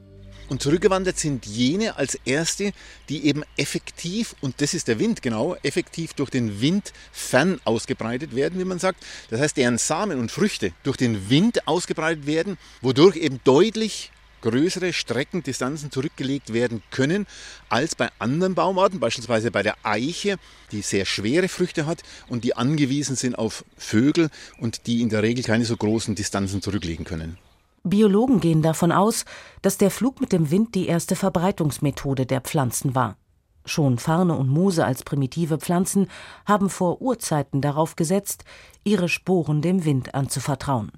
Und 0.50 0.60
zurückgewandert 0.60 1.16
sind 1.16 1.46
jene 1.46 1.96
als 1.96 2.18
erste, 2.24 2.72
die 3.08 3.24
eben 3.24 3.44
effektiv, 3.56 4.34
und 4.40 4.60
das 4.60 4.74
ist 4.74 4.88
der 4.88 4.98
Wind 4.98 5.22
genau, 5.22 5.54
effektiv 5.62 6.12
durch 6.14 6.28
den 6.28 6.60
Wind 6.60 6.92
fern 7.12 7.60
ausgebreitet 7.64 8.34
werden, 8.34 8.58
wie 8.58 8.64
man 8.64 8.80
sagt. 8.80 9.06
Das 9.30 9.40
heißt, 9.40 9.56
deren 9.56 9.78
Samen 9.78 10.18
und 10.18 10.32
Früchte 10.32 10.72
durch 10.82 10.96
den 10.96 11.30
Wind 11.30 11.68
ausgebreitet 11.68 12.26
werden, 12.26 12.58
wodurch 12.82 13.14
eben 13.14 13.38
deutlich 13.44 14.10
größere 14.40 14.92
Streckendistanzen 14.92 15.92
zurückgelegt 15.92 16.52
werden 16.52 16.82
können 16.90 17.28
als 17.68 17.94
bei 17.94 18.08
anderen 18.18 18.56
Baumarten, 18.56 18.98
beispielsweise 18.98 19.52
bei 19.52 19.62
der 19.62 19.76
Eiche, 19.84 20.36
die 20.72 20.82
sehr 20.82 21.04
schwere 21.04 21.46
Früchte 21.46 21.86
hat 21.86 22.02
und 22.26 22.42
die 22.42 22.56
angewiesen 22.56 23.14
sind 23.14 23.38
auf 23.38 23.64
Vögel 23.76 24.30
und 24.58 24.88
die 24.88 25.00
in 25.00 25.10
der 25.10 25.22
Regel 25.22 25.44
keine 25.44 25.64
so 25.64 25.76
großen 25.76 26.16
Distanzen 26.16 26.60
zurücklegen 26.60 27.04
können. 27.04 27.38
Biologen 27.82 28.40
gehen 28.40 28.62
davon 28.62 28.92
aus, 28.92 29.24
dass 29.62 29.78
der 29.78 29.90
Flug 29.90 30.20
mit 30.20 30.32
dem 30.32 30.50
Wind 30.50 30.74
die 30.74 30.86
erste 30.86 31.16
Verbreitungsmethode 31.16 32.26
der 32.26 32.40
Pflanzen 32.40 32.94
war. 32.94 33.16
Schon 33.64 33.98
Farne 33.98 34.34
und 34.34 34.48
Moose 34.48 34.84
als 34.84 35.02
primitive 35.02 35.58
Pflanzen 35.58 36.08
haben 36.46 36.70
vor 36.70 37.00
Urzeiten 37.00 37.60
darauf 37.60 37.96
gesetzt, 37.96 38.44
ihre 38.84 39.08
Sporen 39.08 39.62
dem 39.62 39.84
Wind 39.84 40.14
anzuvertrauen. 40.14 40.92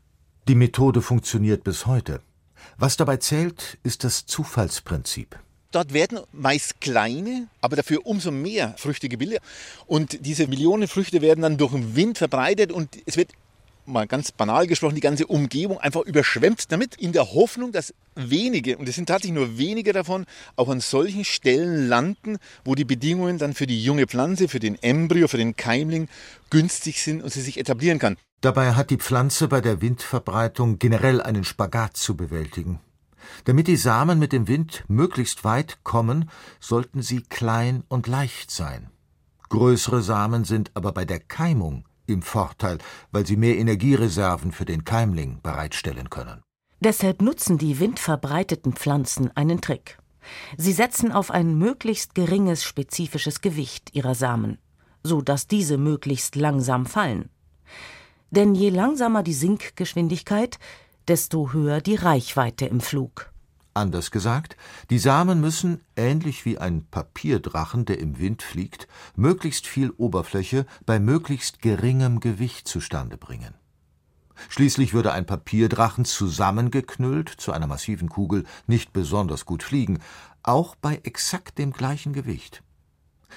Die 0.49 0.55
Methode 0.55 1.03
funktioniert 1.03 1.65
bis 1.65 1.87
heute. 1.87 2.21
Was 2.79 2.97
dabei 2.97 3.17
zählt, 3.19 3.79
ist 3.83 4.05
das 4.05 4.27
Zufallsprinzip. 4.27 5.39
Dort 5.73 5.95
werden 5.95 6.21
meist 6.33 6.81
kleine, 6.81 7.49
aber 7.61 7.77
dafür 7.77 8.05
umso 8.05 8.31
mehr 8.31 8.75
Früchte 8.77 9.09
gebildet. 9.09 9.41
Und 9.87 10.27
diese 10.27 10.47
Millionen 10.47 10.87
Früchte 10.87 11.23
werden 11.23 11.41
dann 11.41 11.57
durch 11.57 11.73
den 11.73 11.97
Wind 11.97 12.19
verbreitet 12.19 12.73
und 12.73 12.99
es 13.07 13.17
wird 13.17 13.33
mal 13.87 14.07
ganz 14.07 14.33
banal 14.33 14.67
gesprochen, 14.67 14.95
die 14.95 15.01
ganze 15.01 15.27
Umgebung 15.27 15.79
einfach 15.79 16.03
überschwemmt 16.03 16.71
damit, 16.71 16.95
in 16.97 17.13
der 17.13 17.33
Hoffnung, 17.33 17.73
dass 17.73 17.95
wenige, 18.15 18.77
und 18.79 18.89
es 18.89 18.95
sind 18.95 19.07
tatsächlich 19.07 19.35
nur 19.35 19.59
wenige 19.59 19.93
davon, 19.93 20.27
auch 20.57 20.69
an 20.69 20.81
solchen 20.81 21.25
Stellen 21.25 21.89
landen, 21.89 22.39
wo 22.65 22.75
die 22.75 22.85
Bedingungen 22.85 23.39
dann 23.39 23.55
für 23.55 23.67
die 23.67 23.83
junge 23.83 24.07
Pflanze, 24.07 24.49
für 24.49 24.61
den 24.61 24.81
Embryo, 24.83 25.29
für 25.29 25.37
den 25.37 25.57
Keimling 25.57 26.09
günstig 26.51 27.03
sind 27.03 27.23
und 27.23 27.33
sie 27.33 27.41
sich 27.41 27.59
etablieren 27.59 27.99
kann. 27.99 28.17
Dabei 28.41 28.75
hat 28.75 28.91
die 28.91 28.97
Pflanze 28.97 29.49
bei 29.49 29.61
der 29.61 29.81
Windverbreitung 29.81 30.79
generell 30.79 31.21
einen 31.21 31.45
Spagat 31.45 31.97
zu 31.97 32.17
bewältigen. 32.17 32.81
Damit 33.45 33.69
die 33.69 33.77
Samen 33.77 34.19
mit 34.19 34.33
dem 34.33 34.49
Wind 34.49 34.85
möglichst 34.89 35.45
weit 35.45 35.79
kommen, 35.85 36.29
sollten 36.61 37.03
sie 37.03 37.23
klein 37.23 37.85
und 37.89 38.09
leicht 38.09 38.51
sein. 38.51 38.91
Größere 39.49 40.03
Samen 40.03 40.45
sind 40.45 40.71
aber 40.75 40.93
bei 40.93 41.05
der 41.05 41.21
Keimung 41.21 41.85
im 42.07 42.23
Vorteil, 42.23 42.79
weil 43.11 43.27
sie 43.27 43.37
mehr 43.37 43.57
Energiereserven 43.57 44.53
für 44.53 44.65
den 44.65 44.85
Keimling 44.85 45.41
bereitstellen 45.43 46.11
können. 46.11 46.43
Deshalb 46.81 47.23
nutzen 47.23 47.59
die 47.59 47.79
windverbreiteten 47.79 48.73
Pflanzen 48.73 49.31
einen 49.37 49.61
Trick. 49.61 49.99
Sie 50.57 50.73
setzen 50.73 51.13
auf 51.13 51.31
ein 51.31 51.57
möglichst 51.57 52.15
geringes 52.15 52.65
spezifisches 52.65 53.41
Gewicht 53.41 53.91
ihrer 53.95 54.15
Samen, 54.15 54.59
so 55.03 55.21
dass 55.21 55.47
diese 55.47 55.79
möglichst 55.79 56.37
langsam 56.37 56.87
fallen. 56.87 57.29
Denn 58.31 58.55
je 58.55 58.71
langsamer 58.71 59.23
die 59.23 59.35
Sinkgeschwindigkeit, 59.35 60.59
desto 61.09 61.53
höher 61.53 61.81
die 61.81 61.97
Reichweite 61.97 62.67
im 62.67 62.81
Flug. 62.81 63.32
Anders 63.75 64.11
gesagt, 64.11 64.57
die 64.91 64.99
Samen 64.99 65.41
müssen, 65.41 65.81
ähnlich 65.97 66.45
wie 66.45 66.59
ein 66.59 66.85
Papierdrachen, 66.91 67.87
der 67.87 68.01
im 68.01 68.19
Wind 68.19 68.43
fliegt, 68.43 68.87
möglichst 69.17 69.67
viel 69.67 69.91
Oberfläche 69.91 70.67
bei 70.85 71.01
möglichst 71.01 71.63
geringem 71.63 72.21
Gewicht 72.21 72.69
zustande 72.69 73.17
bringen. 73.17 73.55
Schließlich 74.49 74.93
würde 74.93 75.13
ein 75.13 75.25
Papierdrachen 75.25 76.05
zusammengeknüllt 76.05 77.29
zu 77.29 77.53
einer 77.53 77.67
massiven 77.67 78.09
Kugel 78.09 78.45
nicht 78.67 78.93
besonders 78.93 79.47
gut 79.47 79.63
fliegen, 79.63 80.01
auch 80.43 80.75
bei 80.75 81.01
exakt 81.05 81.59
dem 81.59 81.73
gleichen 81.73 82.13
Gewicht. 82.13 82.63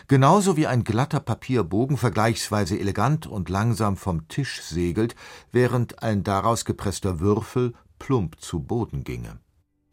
Genauso 0.09 0.57
wie 0.57 0.67
ein 0.67 0.83
glatter 0.83 1.21
Papierbogen 1.21 1.95
vergleichsweise 1.95 2.77
elegant 2.77 3.27
und 3.27 3.47
langsam 3.47 3.95
vom 3.95 4.27
Tisch 4.27 4.61
segelt, 4.61 5.15
während 5.53 6.03
ein 6.03 6.23
daraus 6.23 6.65
gepresster 6.65 7.21
Würfel 7.21 7.73
plump 7.99 8.41
zu 8.41 8.59
Boden 8.59 9.05
ginge. 9.05 9.39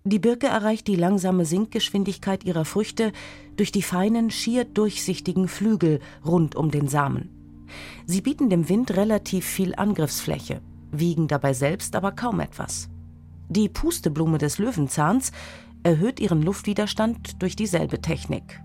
Die 0.05 0.19
Birke 0.19 0.49
erreicht 0.49 0.89
die 0.89 0.97
langsame 0.97 1.45
Sinkgeschwindigkeit 1.45 2.45
ihrer 2.45 2.65
Früchte 2.65 3.13
durch 3.57 3.71
die 3.71 3.83
feinen, 3.83 4.31
schier 4.31 4.65
durchsichtigen 4.65 5.47
Flügel 5.47 6.01
rund 6.25 6.57
um 6.57 6.73
den 6.73 6.89
Samen. 6.89 7.31
Sie 8.07 8.21
bieten 8.21 8.51
dem 8.51 8.69
Wind 8.69 8.97
relativ 8.97 9.47
viel 9.47 9.75
Angriffsfläche, 9.77 10.61
wiegen 10.91 11.29
dabei 11.29 11.55
selbst 11.55 11.95
aber 11.95 12.13
kaum 12.13 12.41
etwas. 12.41 12.89
Die 13.49 13.69
Pusteblume 13.69 14.39
des 14.39 14.59
Löwenzahns 14.59 15.31
erhöht 15.85 16.19
ihren 16.19 16.43
Luftwiderstand 16.43 17.41
durch 17.41 17.55
dieselbe 17.55 18.01
Technik. 18.01 18.61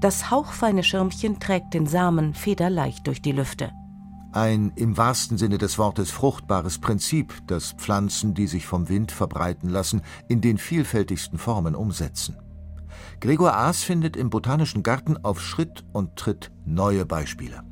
Das 0.00 0.30
hauchfeine 0.30 0.82
Schirmchen 0.82 1.38
trägt 1.38 1.74
den 1.74 1.86
Samen 1.86 2.34
federleicht 2.34 3.06
durch 3.06 3.20
die 3.20 3.32
Lüfte. 3.32 3.72
Ein 4.32 4.72
im 4.76 4.96
wahrsten 4.96 5.36
Sinne 5.36 5.58
des 5.58 5.76
Wortes 5.76 6.10
fruchtbares 6.10 6.78
Prinzip, 6.78 7.34
das 7.46 7.72
Pflanzen, 7.72 8.32
die 8.32 8.46
sich 8.46 8.64
vom 8.64 8.88
Wind 8.88 9.12
verbreiten 9.12 9.68
lassen, 9.68 10.00
in 10.26 10.40
den 10.40 10.56
vielfältigsten 10.56 11.38
Formen 11.38 11.74
umsetzen. 11.74 12.38
Gregor 13.20 13.54
Aas 13.54 13.82
findet 13.82 14.16
im 14.16 14.30
Botanischen 14.30 14.82
Garten 14.82 15.18
auf 15.22 15.40
Schritt 15.40 15.84
und 15.92 16.16
Tritt 16.16 16.50
neue 16.64 17.04
Beispiele. 17.04 17.62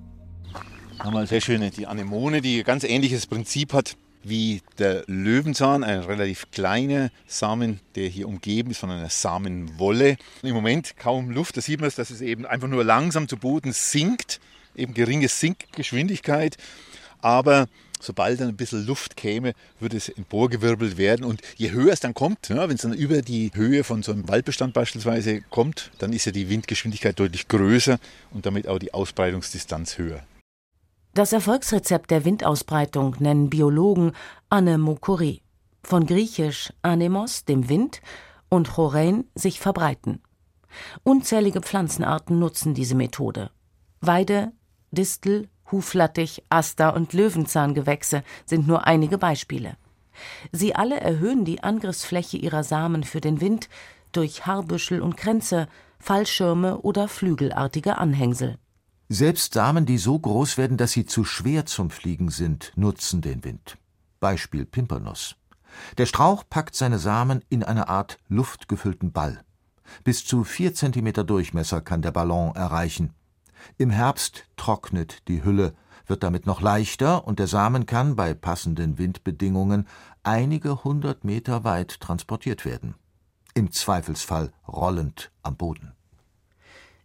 Nochmal 1.02 1.26
sehr 1.26 1.40
schöne, 1.40 1.70
die 1.70 1.86
Anemone, 1.86 2.42
die 2.42 2.58
ein 2.58 2.64
ganz 2.64 2.84
ähnliches 2.84 3.26
Prinzip 3.26 3.72
hat 3.72 3.96
wie 4.22 4.60
der 4.78 5.04
Löwenzahn, 5.06 5.82
ein 5.82 6.00
relativ 6.00 6.50
kleiner 6.50 7.10
Samen, 7.26 7.80
der 7.94 8.06
hier 8.08 8.28
umgeben 8.28 8.70
ist 8.70 8.78
von 8.78 8.90
einer 8.90 9.08
Samenwolle. 9.08 10.18
Im 10.42 10.54
Moment 10.54 10.98
kaum 10.98 11.30
Luft, 11.30 11.56
da 11.56 11.62
sieht 11.62 11.80
man 11.80 11.88
es, 11.88 11.94
dass 11.94 12.10
es 12.10 12.20
eben 12.20 12.44
einfach 12.44 12.68
nur 12.68 12.84
langsam 12.84 13.28
zu 13.28 13.38
Boden 13.38 13.72
sinkt 13.72 14.40
eben 14.80 14.94
geringe 14.94 15.28
Sinkgeschwindigkeit, 15.28 16.56
aber 17.20 17.68
sobald 18.00 18.40
dann 18.40 18.48
ein 18.48 18.56
bisschen 18.56 18.86
Luft 18.86 19.16
käme, 19.16 19.52
würde 19.78 19.96
es 19.96 20.08
emporgewirbelt 20.08 20.96
werden. 20.96 21.24
Und 21.24 21.42
je 21.56 21.70
höher 21.70 21.92
es 21.92 22.00
dann 22.00 22.14
kommt, 22.14 22.48
ja, 22.48 22.68
wenn 22.68 22.76
es 22.76 22.82
dann 22.82 22.92
über 22.92 23.22
die 23.22 23.50
Höhe 23.54 23.84
von 23.84 24.02
so 24.02 24.12
einem 24.12 24.28
Waldbestand 24.28 24.72
beispielsweise 24.74 25.42
kommt, 25.42 25.90
dann 25.98 26.12
ist 26.12 26.24
ja 26.24 26.32
die 26.32 26.48
Windgeschwindigkeit 26.48 27.18
deutlich 27.18 27.48
größer 27.48 27.98
und 28.32 28.46
damit 28.46 28.66
auch 28.66 28.78
die 28.78 28.94
Ausbreitungsdistanz 28.94 29.98
höher. 29.98 30.22
Das 31.14 31.32
Erfolgsrezept 31.32 32.10
der 32.10 32.24
Windausbreitung 32.24 33.16
nennen 33.18 33.50
Biologen 33.50 34.12
Anemokurie. 34.48 35.42
Von 35.82 36.06
griechisch 36.06 36.72
anemos, 36.82 37.44
dem 37.44 37.68
Wind, 37.68 38.00
und 38.48 38.70
chorein, 38.74 39.24
sich 39.34 39.60
verbreiten. 39.60 40.20
Unzählige 41.02 41.62
Pflanzenarten 41.62 42.38
nutzen 42.38 42.74
diese 42.74 42.94
Methode. 42.94 43.50
Weide, 44.00 44.52
Distel, 44.90 45.48
Huflattich, 45.70 46.42
Aster 46.48 46.94
und 46.94 47.12
Löwenzahngewächse 47.12 48.22
sind 48.44 48.66
nur 48.66 48.86
einige 48.86 49.18
Beispiele. 49.18 49.76
Sie 50.52 50.74
alle 50.74 51.00
erhöhen 51.00 51.44
die 51.44 51.62
Angriffsfläche 51.62 52.36
ihrer 52.36 52.64
Samen 52.64 53.04
für 53.04 53.20
den 53.20 53.40
Wind 53.40 53.68
durch 54.12 54.46
Haarbüschel 54.46 55.00
und 55.00 55.16
Kränze, 55.16 55.68
Fallschirme 55.98 56.78
oder 56.78 57.08
flügelartige 57.08 57.98
Anhängsel. 57.98 58.58
Selbst 59.08 59.54
Samen, 59.54 59.86
die 59.86 59.98
so 59.98 60.18
groß 60.18 60.56
werden, 60.56 60.76
dass 60.76 60.92
sie 60.92 61.04
zu 61.04 61.24
schwer 61.24 61.66
zum 61.66 61.90
Fliegen 61.90 62.30
sind, 62.30 62.72
nutzen 62.76 63.20
den 63.20 63.44
Wind. 63.44 63.76
Beispiel 64.20 64.64
Pimpernuss. 64.64 65.36
Der 65.98 66.06
Strauch 66.06 66.44
packt 66.48 66.74
seine 66.74 66.98
Samen 66.98 67.44
in 67.48 67.62
eine 67.62 67.88
Art 67.88 68.18
luftgefüllten 68.28 69.12
Ball. 69.12 69.40
Bis 70.04 70.24
zu 70.24 70.44
vier 70.44 70.74
Zentimeter 70.74 71.24
Durchmesser 71.24 71.80
kann 71.80 72.02
der 72.02 72.12
Ballon 72.12 72.54
erreichen. 72.54 73.12
Im 73.78 73.90
Herbst 73.90 74.44
trocknet 74.56 75.28
die 75.28 75.44
Hülle, 75.44 75.74
wird 76.06 76.22
damit 76.22 76.46
noch 76.46 76.60
leichter 76.60 77.26
und 77.26 77.38
der 77.38 77.46
Samen 77.46 77.86
kann 77.86 78.16
bei 78.16 78.34
passenden 78.34 78.98
Windbedingungen 78.98 79.86
einige 80.22 80.84
hundert 80.84 81.24
Meter 81.24 81.64
weit 81.64 82.00
transportiert 82.00 82.64
werden. 82.64 82.94
Im 83.54 83.70
Zweifelsfall 83.70 84.52
rollend 84.68 85.30
am 85.42 85.56
Boden. 85.56 85.92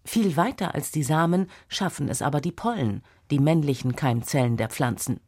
Viel 0.04 0.38
weiter 0.38 0.76
als 0.76 0.92
die 0.92 1.04
Samen 1.04 1.48
schaffen 1.68 2.10
es 2.10 2.22
aber 2.22 2.40
die 2.40 2.52
Pollen, 2.52 3.02
die 3.32 3.40
männlichen 3.40 3.96
Keimzellen 3.96 4.56
der 4.56 4.70
Pflanzen. 4.70 5.20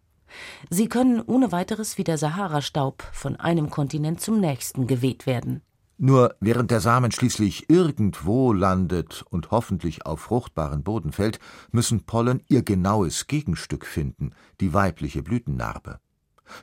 Sie 0.70 0.88
können 0.88 1.22
ohne 1.22 1.52
weiteres 1.52 1.98
wie 1.98 2.04
der 2.04 2.18
Sahara-Staub 2.18 3.02
von 3.12 3.38
einem 3.38 3.70
Kontinent 3.70 4.22
zum 4.22 4.40
nächsten 4.40 4.86
geweht 4.86 5.26
werden. 5.26 5.62
Nur 6.00 6.36
während 6.40 6.70
der 6.70 6.80
Samen 6.80 7.12
schließlich 7.12 7.72
irgendwo 7.72 8.54
landet 8.54 9.26
und 9.32 9.50
hoffentlich 9.50 10.06
auf 10.06 10.22
fruchtbaren 10.22 10.84
Boden 10.84 11.12
fällt, 11.12 11.40
müssen 11.72 12.04
Pollen 12.04 12.44
ihr 12.48 12.62
genaues 12.62 13.26
Gegenstück 13.26 13.86
finden, 13.86 14.32
die 14.62 14.76
weibliche 14.76 15.24
Blütennarbe. 15.24 16.00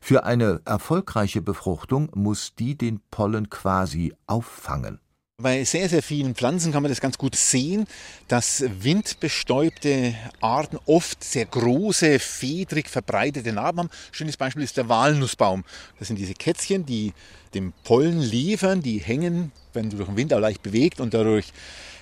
Für 0.00 0.24
eine 0.24 0.60
erfolgreiche 0.64 1.42
Befruchtung 1.42 2.10
muss 2.14 2.54
die 2.54 2.78
den 2.78 3.00
Pollen 3.10 3.50
quasi 3.50 4.14
auffangen. 4.26 5.00
Bei 5.42 5.64
sehr, 5.64 5.88
sehr 5.88 6.04
vielen 6.04 6.36
Pflanzen 6.36 6.70
kann 6.70 6.84
man 6.84 6.92
das 6.92 7.00
ganz 7.00 7.18
gut 7.18 7.34
sehen, 7.34 7.88
dass 8.28 8.64
windbestäubte 8.66 10.14
Arten 10.40 10.78
oft 10.86 11.24
sehr 11.24 11.44
große, 11.44 12.20
fedrig 12.20 12.88
verbreitete 12.88 13.52
Narben 13.52 13.80
haben. 13.80 13.90
Schönes 14.12 14.36
Beispiel 14.36 14.62
ist 14.62 14.76
der 14.76 14.88
Walnussbaum. 14.88 15.64
Das 15.98 16.06
sind 16.06 16.20
diese 16.20 16.34
Kätzchen, 16.34 16.86
die 16.86 17.14
dem 17.52 17.72
Pollen 17.82 18.20
liefern, 18.20 18.80
die 18.80 18.98
hängen, 18.98 19.50
wenn 19.72 19.90
du 19.90 19.96
durch 19.96 20.08
den 20.08 20.16
Wind 20.16 20.32
auch 20.32 20.38
leicht 20.38 20.62
bewegt 20.62 21.00
und 21.00 21.14
dadurch 21.14 21.52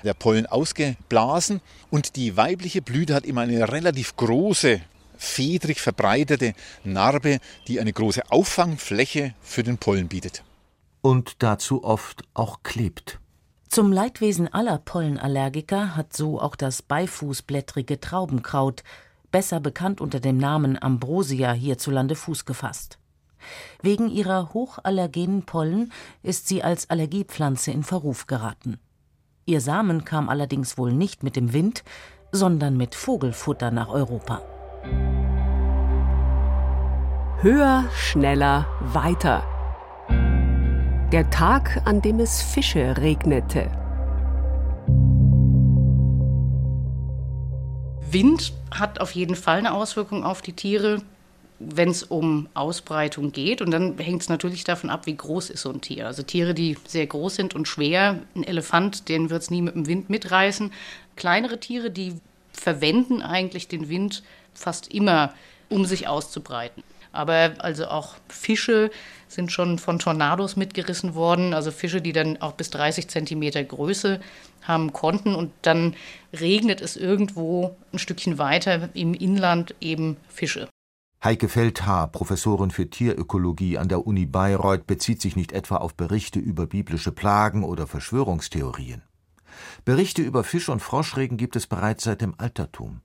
der 0.05 0.13
Pollen 0.13 0.45
ausgeblasen. 0.45 1.63
Und 1.89 2.17
die 2.17 2.37
weibliche 2.37 2.83
Blüte 2.83 3.15
hat 3.15 3.25
immer 3.25 3.41
eine 3.41 3.73
relativ 3.73 4.15
große, 4.15 4.83
fedrig 5.17 5.81
verbreitete 5.81 6.53
Narbe, 6.85 7.39
die 7.67 7.81
eine 7.81 7.95
große 7.95 8.31
Auffangfläche 8.31 9.33
für 9.41 9.63
den 9.63 9.79
Pollen 9.79 10.09
bietet. 10.09 10.45
Und 11.01 11.37
dazu 11.39 11.83
oft 11.83 12.25
auch 12.35 12.63
klebt. 12.63 13.22
Zum 13.73 13.91
Leidwesen 13.91 14.53
aller 14.53 14.77
Pollenallergiker 14.77 15.97
hat 15.97 16.15
so 16.15 16.39
auch 16.39 16.57
das 16.57 16.83
beifußblättrige 16.83 18.01
Traubenkraut, 18.01 18.83
besser 19.31 19.61
bekannt 19.61 20.03
unter 20.03 20.21
dem 20.21 20.37
Namen 20.37 20.77
Ambrosia, 20.83 21.53
hierzulande 21.53 22.15
Fuß 22.15 22.45
gefasst. 22.45 22.99
Wegen 23.81 24.11
ihrer 24.11 24.53
hochallergenen 24.53 25.47
Pollen 25.47 25.91
ist 26.23 26.49
sie 26.49 26.63
als 26.63 26.91
Allergiepflanze 26.91 27.71
in 27.71 27.83
Verruf 27.83 28.27
geraten. 28.27 28.79
Ihr 29.47 29.63
Samen 29.63 30.05
kam 30.05 30.29
allerdings 30.29 30.77
wohl 30.77 30.93
nicht 30.93 31.23
mit 31.23 31.35
dem 31.35 31.55
Wind, 31.55 31.83
sondern 32.31 32.77
mit 32.77 32.95
Vogelfutter 32.95 33.71
nach 33.71 33.89
Europa. 33.89 34.43
Höher, 37.41 37.87
schneller, 37.95 38.67
weiter. 38.83 39.43
Der 41.13 41.29
Tag, 41.29 41.83
an 41.85 42.01
dem 42.01 42.21
es 42.21 42.41
Fische 42.41 42.97
regnete. 42.97 43.71
Wind 48.11 48.55
hat 48.71 48.99
auf 48.99 49.11
jeden 49.11 49.37
Fall 49.37 49.59
eine 49.59 49.75
Auswirkung 49.75 50.25
auf 50.25 50.41
die 50.41 50.55
Tiere, 50.55 51.03
wenn 51.59 51.91
es 51.91 52.03
um 52.03 52.49
Ausbreitung 52.55 53.31
geht. 53.31 53.61
Und 53.61 53.73
dann 53.73 53.99
hängt 53.99 54.23
es 54.23 54.31
natürlich 54.31 54.65
davon 54.65 54.89
ab, 54.89 55.05
wie 55.05 55.15
groß 55.15 55.51
ist 55.51 55.61
so 55.61 55.71
ein 55.71 55.83
Tier. 55.83 56.07
Also 56.07 56.23
Tiere, 56.23 56.55
die 56.55 56.79
sehr 56.87 57.07
groß 57.07 57.35
sind 57.35 57.55
und 57.55 57.69
schwer, 57.69 58.21
ein 58.35 58.43
Elefant, 58.43 59.11
den 59.11 59.29
wird 59.29 59.43
es 59.43 59.51
nie 59.51 59.61
mit 59.61 59.75
dem 59.75 59.87
Wind 59.87 60.09
mitreißen. 60.09 60.73
Kleinere 61.17 61.61
Tiere, 61.61 61.91
die 61.91 62.15
verwenden 62.55 63.21
eigentlich 63.21 63.69
den 63.69 63.91
Wind 63.91 64.23
fast 64.55 64.91
immer, 64.91 65.35
um 65.69 65.85
sich 65.85 66.09
auszubreiten. 66.09 66.83
Aber 67.13 67.55
also 67.59 67.87
auch 67.87 68.15
Fische 68.29 68.91
sind 69.29 69.53
schon 69.53 69.79
von 69.79 69.99
Tornados 69.99 70.57
mitgerissen 70.57 71.15
worden. 71.15 71.55
Also 71.55 71.71
Fische, 71.71 72.01
die 72.01 72.13
dann 72.13 72.41
auch 72.41 72.53
bis 72.53 72.71
30 72.71 73.09
Zentimeter 73.09 73.63
Größe 73.63 74.21
haben 74.63 74.93
konnten. 74.93 75.35
Und 75.35 75.53
dann 75.63 75.95
regnet 76.33 76.81
es 76.81 76.97
irgendwo 76.97 77.77
ein 77.93 77.99
Stückchen 77.99 78.39
weiter 78.39 78.89
im 78.95 79.15
Inland 79.15 79.75
eben 79.81 80.17
Fische. 80.29 80.69
Heike 81.25 81.49
Feldhaar, 81.49 82.09
Professorin 82.09 82.73
für 82.73 82.91
Tierökologie 82.91 83.79
an 83.79 83.89
der 83.89 84.07
Uni 84.07 84.27
Bayreuth, 84.27 84.89
bezieht 84.89 85.23
sich 85.23 85.37
nicht 85.37 85.53
etwa 85.53 85.77
auf 85.77 85.95
Berichte 85.95 86.41
über 86.41 86.67
biblische 86.67 87.13
Plagen 87.13 87.63
oder 87.63 87.87
Verschwörungstheorien. 87.87 89.03
Berichte 89.85 90.23
über 90.23 90.43
Fisch- 90.43 90.69
und 90.69 90.81
Froschregen 90.81 91.37
gibt 91.37 91.55
es 91.55 91.69
bereits 91.69 92.03
seit 92.03 92.23
dem 92.23 92.35
Altertum. 92.39 93.03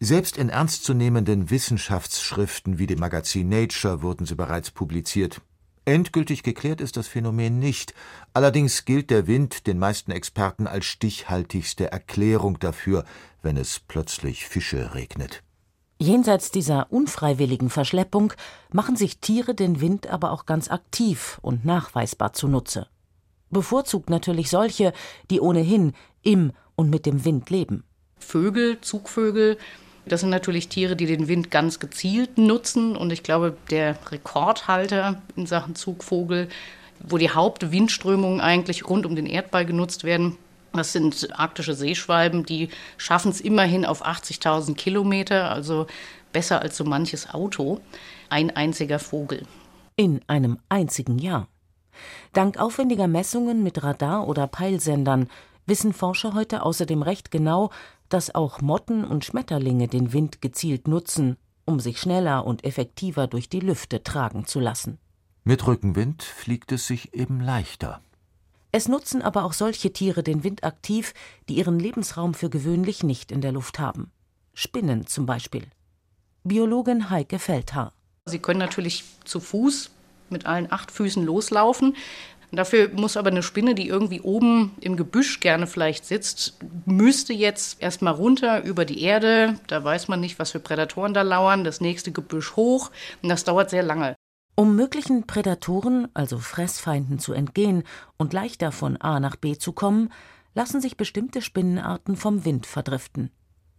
Selbst 0.00 0.36
in 0.36 0.48
ernstzunehmenden 0.48 1.50
Wissenschaftsschriften 1.50 2.78
wie 2.78 2.86
dem 2.86 3.00
Magazin 3.00 3.48
Nature 3.48 4.02
wurden 4.02 4.26
sie 4.26 4.34
bereits 4.34 4.70
publiziert. 4.70 5.40
Endgültig 5.84 6.44
geklärt 6.44 6.80
ist 6.80 6.96
das 6.96 7.08
Phänomen 7.08 7.58
nicht, 7.58 7.92
allerdings 8.34 8.84
gilt 8.84 9.10
der 9.10 9.26
Wind 9.26 9.66
den 9.66 9.78
meisten 9.78 10.12
Experten 10.12 10.68
als 10.68 10.84
stichhaltigste 10.84 11.90
Erklärung 11.90 12.60
dafür, 12.60 13.04
wenn 13.42 13.56
es 13.56 13.80
plötzlich 13.80 14.46
Fische 14.46 14.94
regnet. 14.94 15.42
Jenseits 15.98 16.50
dieser 16.50 16.90
unfreiwilligen 16.92 17.70
Verschleppung 17.70 18.32
machen 18.72 18.96
sich 18.96 19.18
Tiere 19.18 19.54
den 19.54 19.80
Wind 19.80 20.08
aber 20.08 20.32
auch 20.32 20.46
ganz 20.46 20.68
aktiv 20.68 21.38
und 21.42 21.64
nachweisbar 21.64 22.32
zunutze. 22.32 22.88
Bevorzugt 23.50 24.08
natürlich 24.08 24.50
solche, 24.50 24.92
die 25.30 25.40
ohnehin 25.40 25.92
im 26.22 26.52
und 26.74 26.90
mit 26.90 27.06
dem 27.06 27.24
Wind 27.24 27.50
leben. 27.50 27.84
Vögel, 28.22 28.80
Zugvögel. 28.80 29.58
Das 30.06 30.20
sind 30.20 30.30
natürlich 30.30 30.68
Tiere, 30.68 30.96
die 30.96 31.06
den 31.06 31.28
Wind 31.28 31.50
ganz 31.50 31.78
gezielt 31.78 32.38
nutzen. 32.38 32.96
Und 32.96 33.12
ich 33.12 33.22
glaube, 33.22 33.56
der 33.70 33.96
Rekordhalter 34.10 35.22
in 35.36 35.46
Sachen 35.46 35.74
Zugvogel, 35.74 36.48
wo 37.00 37.18
die 37.18 37.30
Hauptwindströmungen 37.30 38.40
eigentlich 38.40 38.88
rund 38.88 39.06
um 39.06 39.14
den 39.14 39.26
Erdball 39.26 39.66
genutzt 39.66 40.04
werden, 40.04 40.36
das 40.72 40.92
sind 40.92 41.28
arktische 41.38 41.74
Seeschwalben, 41.74 42.46
die 42.46 42.70
schaffen 42.96 43.30
es 43.30 43.40
immerhin 43.40 43.84
auf 43.84 44.06
80.000 44.06 44.74
Kilometer, 44.74 45.50
also 45.50 45.86
besser 46.32 46.62
als 46.62 46.76
so 46.76 46.84
manches 46.84 47.28
Auto. 47.32 47.80
Ein 48.30 48.56
einziger 48.56 48.98
Vogel. 48.98 49.42
In 49.96 50.22
einem 50.26 50.58
einzigen 50.70 51.18
Jahr. 51.18 51.48
Dank 52.32 52.58
aufwendiger 52.58 53.06
Messungen 53.06 53.62
mit 53.62 53.82
Radar- 53.82 54.26
oder 54.26 54.46
Peilsendern 54.46 55.28
wissen 55.66 55.92
Forscher 55.92 56.34
heute 56.34 56.62
außerdem 56.62 57.02
recht 57.02 57.30
genau, 57.30 57.70
dass 58.08 58.34
auch 58.34 58.60
Motten 58.60 59.04
und 59.04 59.24
Schmetterlinge 59.24 59.88
den 59.88 60.12
Wind 60.12 60.42
gezielt 60.42 60.88
nutzen, 60.88 61.36
um 61.64 61.80
sich 61.80 62.00
schneller 62.00 62.44
und 62.44 62.64
effektiver 62.64 63.26
durch 63.26 63.48
die 63.48 63.60
Lüfte 63.60 64.02
tragen 64.02 64.46
zu 64.46 64.60
lassen. 64.60 64.98
Mit 65.44 65.66
Rückenwind 65.66 66.22
fliegt 66.22 66.72
es 66.72 66.86
sich 66.86 67.14
eben 67.14 67.40
leichter. 67.40 68.00
Es 68.70 68.88
nutzen 68.88 69.20
aber 69.22 69.44
auch 69.44 69.52
solche 69.52 69.92
Tiere 69.92 70.22
den 70.22 70.44
Wind 70.44 70.64
aktiv, 70.64 71.12
die 71.48 71.56
ihren 71.56 71.78
Lebensraum 71.78 72.32
für 72.32 72.48
gewöhnlich 72.48 73.02
nicht 73.02 73.30
in 73.30 73.40
der 73.40 73.52
Luft 73.52 73.78
haben. 73.78 74.10
Spinnen 74.54 75.06
zum 75.06 75.26
Beispiel. 75.26 75.66
Biologin 76.44 77.10
Heike 77.10 77.38
Feldhaar. 77.38 77.92
Sie 78.24 78.38
können 78.38 78.58
natürlich 78.58 79.04
zu 79.24 79.40
Fuß 79.40 79.90
mit 80.30 80.46
allen 80.46 80.72
acht 80.72 80.90
Füßen 80.90 81.24
loslaufen. 81.24 81.96
Dafür 82.52 82.90
muss 82.92 83.16
aber 83.16 83.30
eine 83.30 83.42
Spinne, 83.42 83.74
die 83.74 83.88
irgendwie 83.88 84.20
oben 84.20 84.72
im 84.80 84.96
Gebüsch 84.96 85.40
gerne 85.40 85.66
vielleicht 85.66 86.04
sitzt, 86.04 86.58
müsste 86.84 87.32
jetzt 87.32 87.80
erstmal 87.82 88.12
runter 88.12 88.62
über 88.62 88.84
die 88.84 89.00
Erde. 89.00 89.58
Da 89.68 89.82
weiß 89.82 90.08
man 90.08 90.20
nicht, 90.20 90.38
was 90.38 90.50
für 90.50 90.60
Prädatoren 90.60 91.14
da 91.14 91.22
lauern. 91.22 91.64
Das 91.64 91.80
nächste 91.80 92.12
Gebüsch 92.12 92.54
hoch. 92.54 92.90
Und 93.22 93.30
das 93.30 93.44
dauert 93.44 93.70
sehr 93.70 93.82
lange. 93.82 94.14
Um 94.54 94.76
möglichen 94.76 95.26
Prädatoren, 95.26 96.08
also 96.12 96.36
Fressfeinden, 96.36 97.18
zu 97.18 97.32
entgehen 97.32 97.84
und 98.18 98.34
leichter 98.34 98.70
von 98.70 98.98
A 99.00 99.18
nach 99.18 99.36
B 99.36 99.56
zu 99.56 99.72
kommen, 99.72 100.12
lassen 100.54 100.82
sich 100.82 100.98
bestimmte 100.98 101.40
Spinnenarten 101.40 102.16
vom 102.16 102.44
Wind 102.44 102.66
verdriften. 102.66 103.30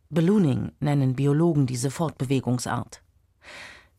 Ballooning 0.10 0.72
nennen 0.80 1.16
Biologen 1.16 1.68
diese 1.68 1.92
Fortbewegungsart. 1.92 3.04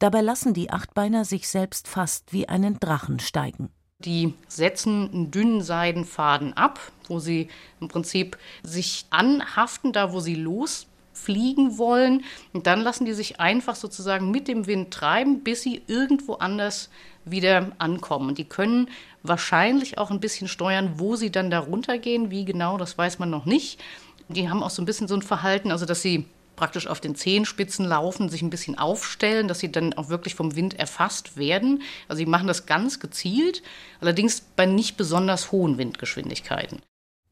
Dabei 0.00 0.20
lassen 0.20 0.52
die 0.52 0.70
Achtbeiner 0.70 1.24
sich 1.24 1.48
selbst 1.48 1.86
fast 1.86 2.32
wie 2.32 2.48
einen 2.48 2.80
Drachen 2.80 3.20
steigen. 3.20 3.70
Die 4.04 4.34
setzen 4.48 5.10
einen 5.12 5.30
dünnen 5.30 5.62
Seidenfaden 5.62 6.54
ab, 6.54 6.80
wo 7.08 7.18
sie 7.18 7.48
im 7.80 7.88
Prinzip 7.88 8.36
sich 8.62 9.06
anhaften, 9.10 9.92
da 9.92 10.12
wo 10.12 10.20
sie 10.20 10.34
losfliegen 10.34 11.78
wollen. 11.78 12.24
Und 12.52 12.66
dann 12.66 12.80
lassen 12.80 13.06
die 13.06 13.14
sich 13.14 13.40
einfach 13.40 13.76
sozusagen 13.76 14.30
mit 14.30 14.48
dem 14.48 14.66
Wind 14.66 14.92
treiben, 14.92 15.42
bis 15.42 15.62
sie 15.62 15.82
irgendwo 15.86 16.34
anders 16.34 16.90
wieder 17.24 17.72
ankommen. 17.78 18.28
Und 18.28 18.38
die 18.38 18.44
können 18.44 18.88
wahrscheinlich 19.22 19.96
auch 19.96 20.10
ein 20.10 20.20
bisschen 20.20 20.48
steuern, 20.48 20.94
wo 20.96 21.16
sie 21.16 21.30
dann 21.30 21.50
da 21.50 21.60
runtergehen. 21.60 22.30
Wie 22.30 22.44
genau, 22.44 22.76
das 22.76 22.98
weiß 22.98 23.18
man 23.18 23.30
noch 23.30 23.46
nicht. 23.46 23.80
Die 24.28 24.48
haben 24.48 24.62
auch 24.62 24.70
so 24.70 24.82
ein 24.82 24.86
bisschen 24.86 25.08
so 25.08 25.14
ein 25.14 25.22
Verhalten, 25.22 25.70
also 25.70 25.86
dass 25.86 26.02
sie 26.02 26.26
praktisch 26.56 26.86
auf 26.86 27.00
den 27.00 27.14
Zehenspitzen 27.14 27.84
laufen, 27.84 28.28
sich 28.28 28.42
ein 28.42 28.50
bisschen 28.50 28.78
aufstellen, 28.78 29.48
dass 29.48 29.58
sie 29.58 29.72
dann 29.72 29.92
auch 29.94 30.08
wirklich 30.08 30.34
vom 30.34 30.56
Wind 30.56 30.78
erfasst 30.78 31.36
werden. 31.36 31.82
Also 32.08 32.18
sie 32.18 32.26
machen 32.26 32.46
das 32.46 32.66
ganz 32.66 33.00
gezielt, 33.00 33.62
allerdings 34.00 34.40
bei 34.40 34.66
nicht 34.66 34.96
besonders 34.96 35.52
hohen 35.52 35.78
Windgeschwindigkeiten. 35.78 36.80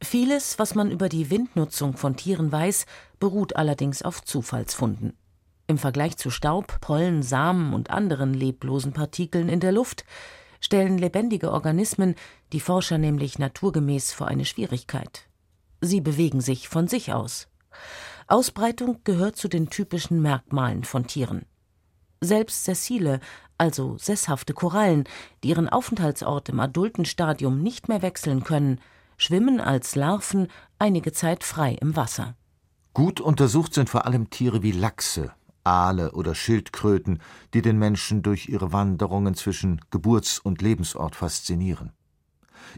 Vieles, 0.03 0.59
was 0.59 0.75
man 0.75 0.91
über 0.91 1.09
die 1.09 1.31
Windnutzung 1.31 1.97
von 1.97 2.17
Tieren 2.17 2.51
weiß, 2.51 2.87
beruht 3.21 3.55
allerdings 3.55 4.03
auf 4.03 4.23
Zufallsfunden. 4.25 5.17
Im 5.69 5.79
Vergleich 5.79 6.17
zu 6.17 6.31
Staub, 6.31 6.81
Pollen, 6.81 7.23
Samen 7.23 7.73
und 7.73 7.91
anderen 7.91 8.35
leblosen 8.35 8.93
Partikeln 8.93 9.49
in 9.49 9.61
der 9.61 9.73
Luft 9.73 10.05
stellen 10.61 10.99
lebendige 10.99 11.53
Organismen 11.53 12.15
die 12.53 12.61
Forscher 12.61 12.99
nämlich 12.99 13.39
naturgemäß 13.39 14.13
vor 14.13 14.29
eine 14.29 14.45
Schwierigkeit. 14.45 15.29
Sie 15.81 16.01
bewegen 16.01 16.41
sich 16.41 16.69
von 16.69 16.89
sich 16.89 17.13
aus. 17.13 17.49
Ausbreitung 18.27 19.01
gehört 19.05 19.37
zu 19.37 19.49
den 19.49 19.71
typischen 19.71 20.21
Merkmalen 20.23 20.85
von 20.85 21.07
Tieren. 21.07 21.47
Selbst 22.21 22.65
sessile, 22.65 23.21
also 23.59 23.97
sesshafte 23.99 24.55
Korallen, 24.55 25.05
die 25.43 25.49
ihren 25.49 25.69
Aufenthaltsort 25.69 26.49
im 26.49 26.61
adulten 26.61 27.05
Stadium 27.05 27.63
nicht 27.63 27.89
mehr 27.89 28.03
wechseln 28.03 28.45
können, 28.45 28.81
schwimmen 29.17 29.61
als 29.61 29.95
Larven 29.95 30.49
einige 30.79 31.13
Zeit 31.13 31.45
frei 31.45 31.77
im 31.81 31.97
Wasser. 31.97 32.37
Gut 32.95 33.21
untersucht 33.21 33.75
sind 33.75 33.89
vor 33.89 34.07
allem 34.07 34.31
Tiere 34.31 34.63
wie 34.63 34.73
Lachse, 34.73 35.33
Aale 35.65 36.13
oder 36.13 36.35
Schildkröten, 36.35 37.21
die 37.55 37.63
den 37.63 37.79
Menschen 37.79 38.23
durch 38.23 38.49
ihre 38.49 38.73
Wanderungen 38.73 39.35
zwischen 39.35 39.81
Geburts- 39.91 40.39
und 40.39 40.61
Lebensort 40.61 41.17
faszinieren. 41.17 41.93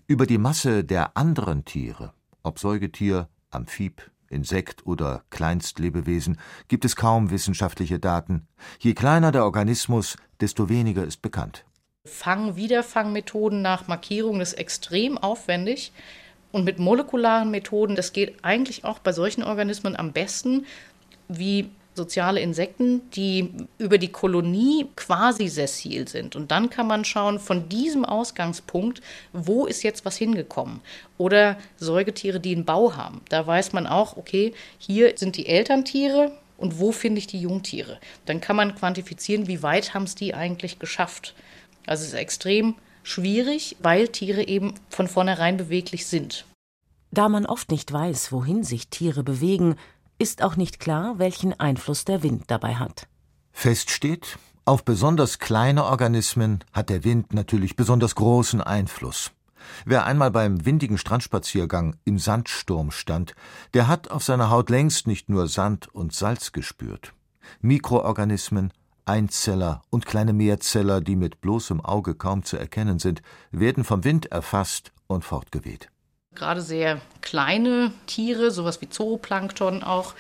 Über 0.07 0.27
die 0.27 0.39
Masse 0.39 0.85
der 0.85 1.17
anderen 1.17 1.65
Tiere, 1.65 2.13
ob 2.43 2.59
Säugetier, 2.59 3.29
Amphib, 3.51 4.11
Insekt 4.29 4.87
oder 4.87 5.25
Kleinstlebewesen, 5.31 6.39
gibt 6.69 6.85
es 6.85 6.97
kaum 6.97 7.31
wissenschaftliche 7.31 7.99
Daten. 7.99 8.47
Je 8.79 8.95
kleiner 8.95 9.33
der 9.33 9.45
Organismus, 9.45 10.17
desto 10.41 10.69
weniger 10.69 11.05
ist 11.05 11.23
bekannt. 11.23 11.65
Fang-Wiederfangmethoden 12.07 13.63
nach 13.63 13.89
Markierung 13.89 14.41
ist 14.41 14.55
extrem 14.55 15.17
aufwendig. 15.19 15.93
Und 16.53 16.65
mit 16.65 16.79
molekularen 16.79 17.51
Methoden, 17.51 17.97
das 17.97 18.13
geht 18.13 18.45
eigentlich 18.45 18.85
auch 18.85 19.01
bei 19.01 19.13
solchen 19.13 19.43
Organismen 19.43 19.97
am 19.97 20.13
besten, 20.13 20.67
wie 21.27 21.71
soziale 21.95 22.41
Insekten, 22.41 23.09
die 23.13 23.53
über 23.79 23.99
die 23.99 24.11
Kolonie 24.13 24.87
quasi 24.97 25.49
sessil 25.49 26.09
sind. 26.09 26.37
Und 26.37 26.51
dann 26.51 26.71
kann 26.71 26.87
man 26.87 27.05
schauen, 27.05 27.39
von 27.39 27.69
diesem 27.69 28.05
Ausgangspunkt, 28.05 29.01
wo 29.33 29.67
ist 29.67 29.83
jetzt 29.83 30.05
was 30.05 30.17
hingekommen? 30.17 30.81
Oder 31.19 31.57
Säugetiere, 31.77 32.41
die 32.41 32.55
einen 32.55 32.65
Bau 32.65 32.97
haben. 32.97 33.21
Da 33.29 33.47
weiß 33.47 33.73
man 33.73 33.87
auch, 33.87 34.17
okay, 34.17 34.53
hier 34.79 35.17
sind 35.17 35.37
die 35.37 35.47
Elterntiere 35.47 36.33
und 36.57 36.79
wo 36.79 36.93
finde 36.93 37.19
ich 37.19 37.27
die 37.27 37.41
Jungtiere? 37.41 37.99
Dann 38.27 38.41
kann 38.41 38.57
man 38.57 38.75
quantifizieren, 38.75 39.47
wie 39.47 39.63
weit 39.63 39.95
haben 39.95 40.05
es 40.05 40.15
die 40.15 40.35
eigentlich 40.35 40.79
geschafft. 40.79 41.35
Also 41.87 42.03
es 42.03 42.09
ist 42.09 42.15
extrem 42.15 42.75
schwierig, 43.03 43.77
weil 43.81 44.09
Tiere 44.09 44.47
eben 44.47 44.75
von 44.89 45.09
vornherein 45.09 45.57
beweglich 45.57 46.07
sind. 46.07 46.45
Da 47.11 47.29
man 47.29 47.47
oft 47.47 47.71
nicht 47.71 47.93
weiß, 47.93 48.33
wohin 48.33 48.65
sich 48.65 48.89
Tiere 48.89 49.23
bewegen, 49.23 49.77
ist 50.19 50.43
auch 50.43 50.57
nicht 50.57 50.81
klar, 50.81 51.19
welchen 51.19 51.59
Einfluss 51.59 52.05
der 52.05 52.23
Wind 52.23 52.45
dabei 52.49 52.77
hat. 52.77 53.09
Fest 53.53 53.91
steht, 53.91 54.39
auf 54.65 54.85
besonders 54.85 55.39
kleine 55.39 55.85
Organismen 55.85 56.65
hat 56.73 56.89
der 56.89 57.05
Wind 57.05 57.35
natürlich 57.35 57.77
besonders 57.77 58.15
großen 58.15 58.61
Einfluss. 58.61 59.33
Wer 59.85 60.05
einmal 60.05 60.31
beim 60.31 60.65
windigen 60.65 60.99
Strandspaziergang 60.99 61.97
im 62.05 62.19
Sandsturm 62.19 62.91
stand, 62.91 63.35
der 63.75 63.89
hat 63.89 64.11
auf 64.11 64.25
seiner 64.25 64.51
Haut 64.51 64.71
längst 64.71 65.07
nicht 65.07 65.29
nur 65.29 65.49
Sand 65.49 65.89
und 65.95 66.15
Salz 66.15 66.53
gespürt. 66.53 67.13
Mikroorganismen, 67.61 68.73
Einzeller 69.07 69.83
und 69.91 70.07
kleine 70.07 70.33
Mehrzeller, 70.33 71.01
die 71.01 71.17
mit 71.17 71.41
bloßem 71.41 71.81
Auge 71.83 72.15
kaum 72.15 72.43
zu 72.43 72.57
erkennen 72.57 72.99
sind, 72.99 73.21
werden 73.51 73.85
vom 73.85 74.05
Wind 74.05 74.27
erfasst 74.27 74.93
und 75.07 75.25
fortgeweht. 75.25 75.91
Gerade 76.35 76.61
sehr 76.61 77.01
kleine 77.21 77.93
Tiere, 78.07 78.51
sowas 78.51 78.81
wie 78.81 78.89
Zooplankton 78.89 79.83
auch, 79.83 80.15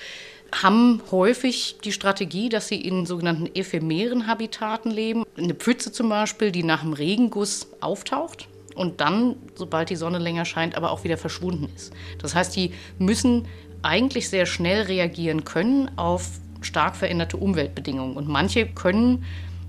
haben 0.62 1.02
häufig 1.10 1.76
die 1.82 1.92
Strategie, 1.92 2.48
dass 2.48 2.68
sie 2.68 2.80
in 2.80 3.06
sogenannten 3.06 3.52
ephemeren 3.54 4.26
Habitaten 4.26 4.90
leben. 4.90 5.24
Eine 5.36 5.54
Pfütze 5.54 5.90
zum 5.90 6.08
Beispiel, 6.08 6.52
die 6.52 6.62
nach 6.62 6.82
dem 6.82 6.92
Regenguss 6.92 7.66
auftaucht 7.80 8.48
und 8.74 9.00
dann, 9.00 9.36
sobald 9.54 9.90
die 9.90 9.96
Sonne 9.96 10.18
länger 10.18 10.44
scheint, 10.44 10.76
aber 10.76 10.92
auch 10.92 11.02
wieder 11.02 11.18
verschwunden 11.18 11.68
ist. 11.74 11.92
Das 12.18 12.34
heißt, 12.34 12.54
die 12.54 12.72
müssen 12.98 13.46
eigentlich 13.82 14.28
sehr 14.28 14.46
schnell 14.46 14.82
reagieren 14.82 15.44
können 15.44 15.90
auf 15.96 16.30
stark 16.60 16.96
veränderte 16.96 17.36
Umweltbedingungen. 17.36 18.16
Und 18.16 18.28
manche 18.28 18.66
können 18.66 19.24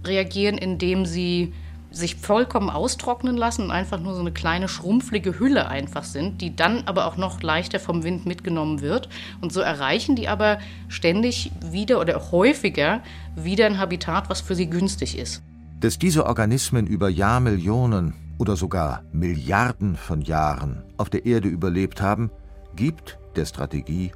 reagieren, 0.06 0.58
indem 0.58 1.06
sie 1.06 1.54
sich 1.96 2.16
vollkommen 2.16 2.70
austrocknen 2.70 3.38
lassen 3.38 3.64
und 3.64 3.72
einfach 3.72 4.00
nur 4.00 4.14
so 4.14 4.20
eine 4.20 4.32
kleine 4.32 4.68
schrumpflige 4.68 5.40
Hülle 5.40 5.70
einfach 5.70 6.04
sind, 6.04 6.42
die 6.42 6.56
dann 6.56 6.84
aber 6.86 7.06
auch 7.06 7.16
noch 7.16 7.42
leichter 7.42 7.80
vom 7.80 8.04
Wind 8.04 8.26
mitgenommen 8.26 8.82
wird. 8.82 9.08
Und 9.42 9.54
so 9.54 9.62
erreichen 9.62 10.16
die 10.16 10.28
aber 10.28 10.60
ständig 10.90 11.52
wieder 11.72 12.00
oder 12.02 12.32
häufiger 12.32 13.02
wieder 13.36 13.66
ein 13.66 13.80
Habitat, 13.80 14.30
was 14.30 14.42
für 14.42 14.56
sie 14.56 14.70
günstig 14.70 15.18
ist. 15.18 15.42
Dass 15.80 15.98
diese 15.98 16.26
Organismen 16.26 16.86
über 16.86 17.10
Jahrmillionen 17.10 18.14
oder 18.38 18.58
sogar 18.58 19.04
Milliarden 19.14 19.96
von 19.96 20.22
Jahren 20.22 20.84
auf 20.98 21.10
der 21.10 21.26
Erde 21.26 21.48
überlebt 21.48 22.02
haben, 22.02 22.30
gibt 22.76 23.18
der 23.36 23.46
Strategie 23.46 24.12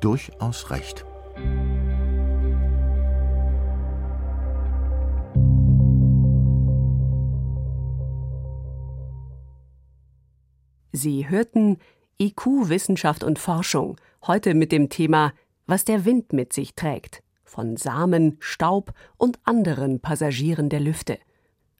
durchaus 0.00 0.70
recht. 0.70 1.04
Sie 10.92 11.28
hörten 11.28 11.78
IQ 12.20 12.68
Wissenschaft 12.68 13.22
und 13.22 13.38
Forschung, 13.38 13.96
heute 14.26 14.54
mit 14.54 14.72
dem 14.72 14.88
Thema 14.88 15.32
Was 15.66 15.84
der 15.84 16.04
Wind 16.04 16.32
mit 16.32 16.52
sich 16.52 16.74
trägt, 16.74 17.22
von 17.44 17.76
Samen, 17.76 18.36
Staub 18.40 18.92
und 19.16 19.38
anderen 19.44 20.00
Passagieren 20.00 20.68
der 20.68 20.80
Lüfte. 20.80 21.18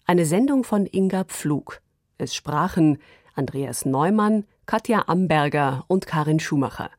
Eine 0.07 0.27
Sendung 0.27 0.62
von 0.62 0.87
Inga 0.87 1.25
Pflug. 1.25 1.81
Es 2.18 2.35
sprachen 2.35 2.99
Andreas 3.35 3.85
Neumann, 3.85 4.44
Katja 4.66 5.09
Amberger 5.09 5.85
und 5.88 6.07
Karin 6.07 6.38
Schumacher. 6.38 6.90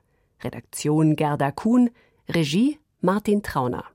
Redaktion 0.43 1.15
Gerda 1.15 1.51
Kuhn, 1.51 1.89
Regie 2.27 2.79
Martin 2.99 3.41
Trauner. 3.41 3.85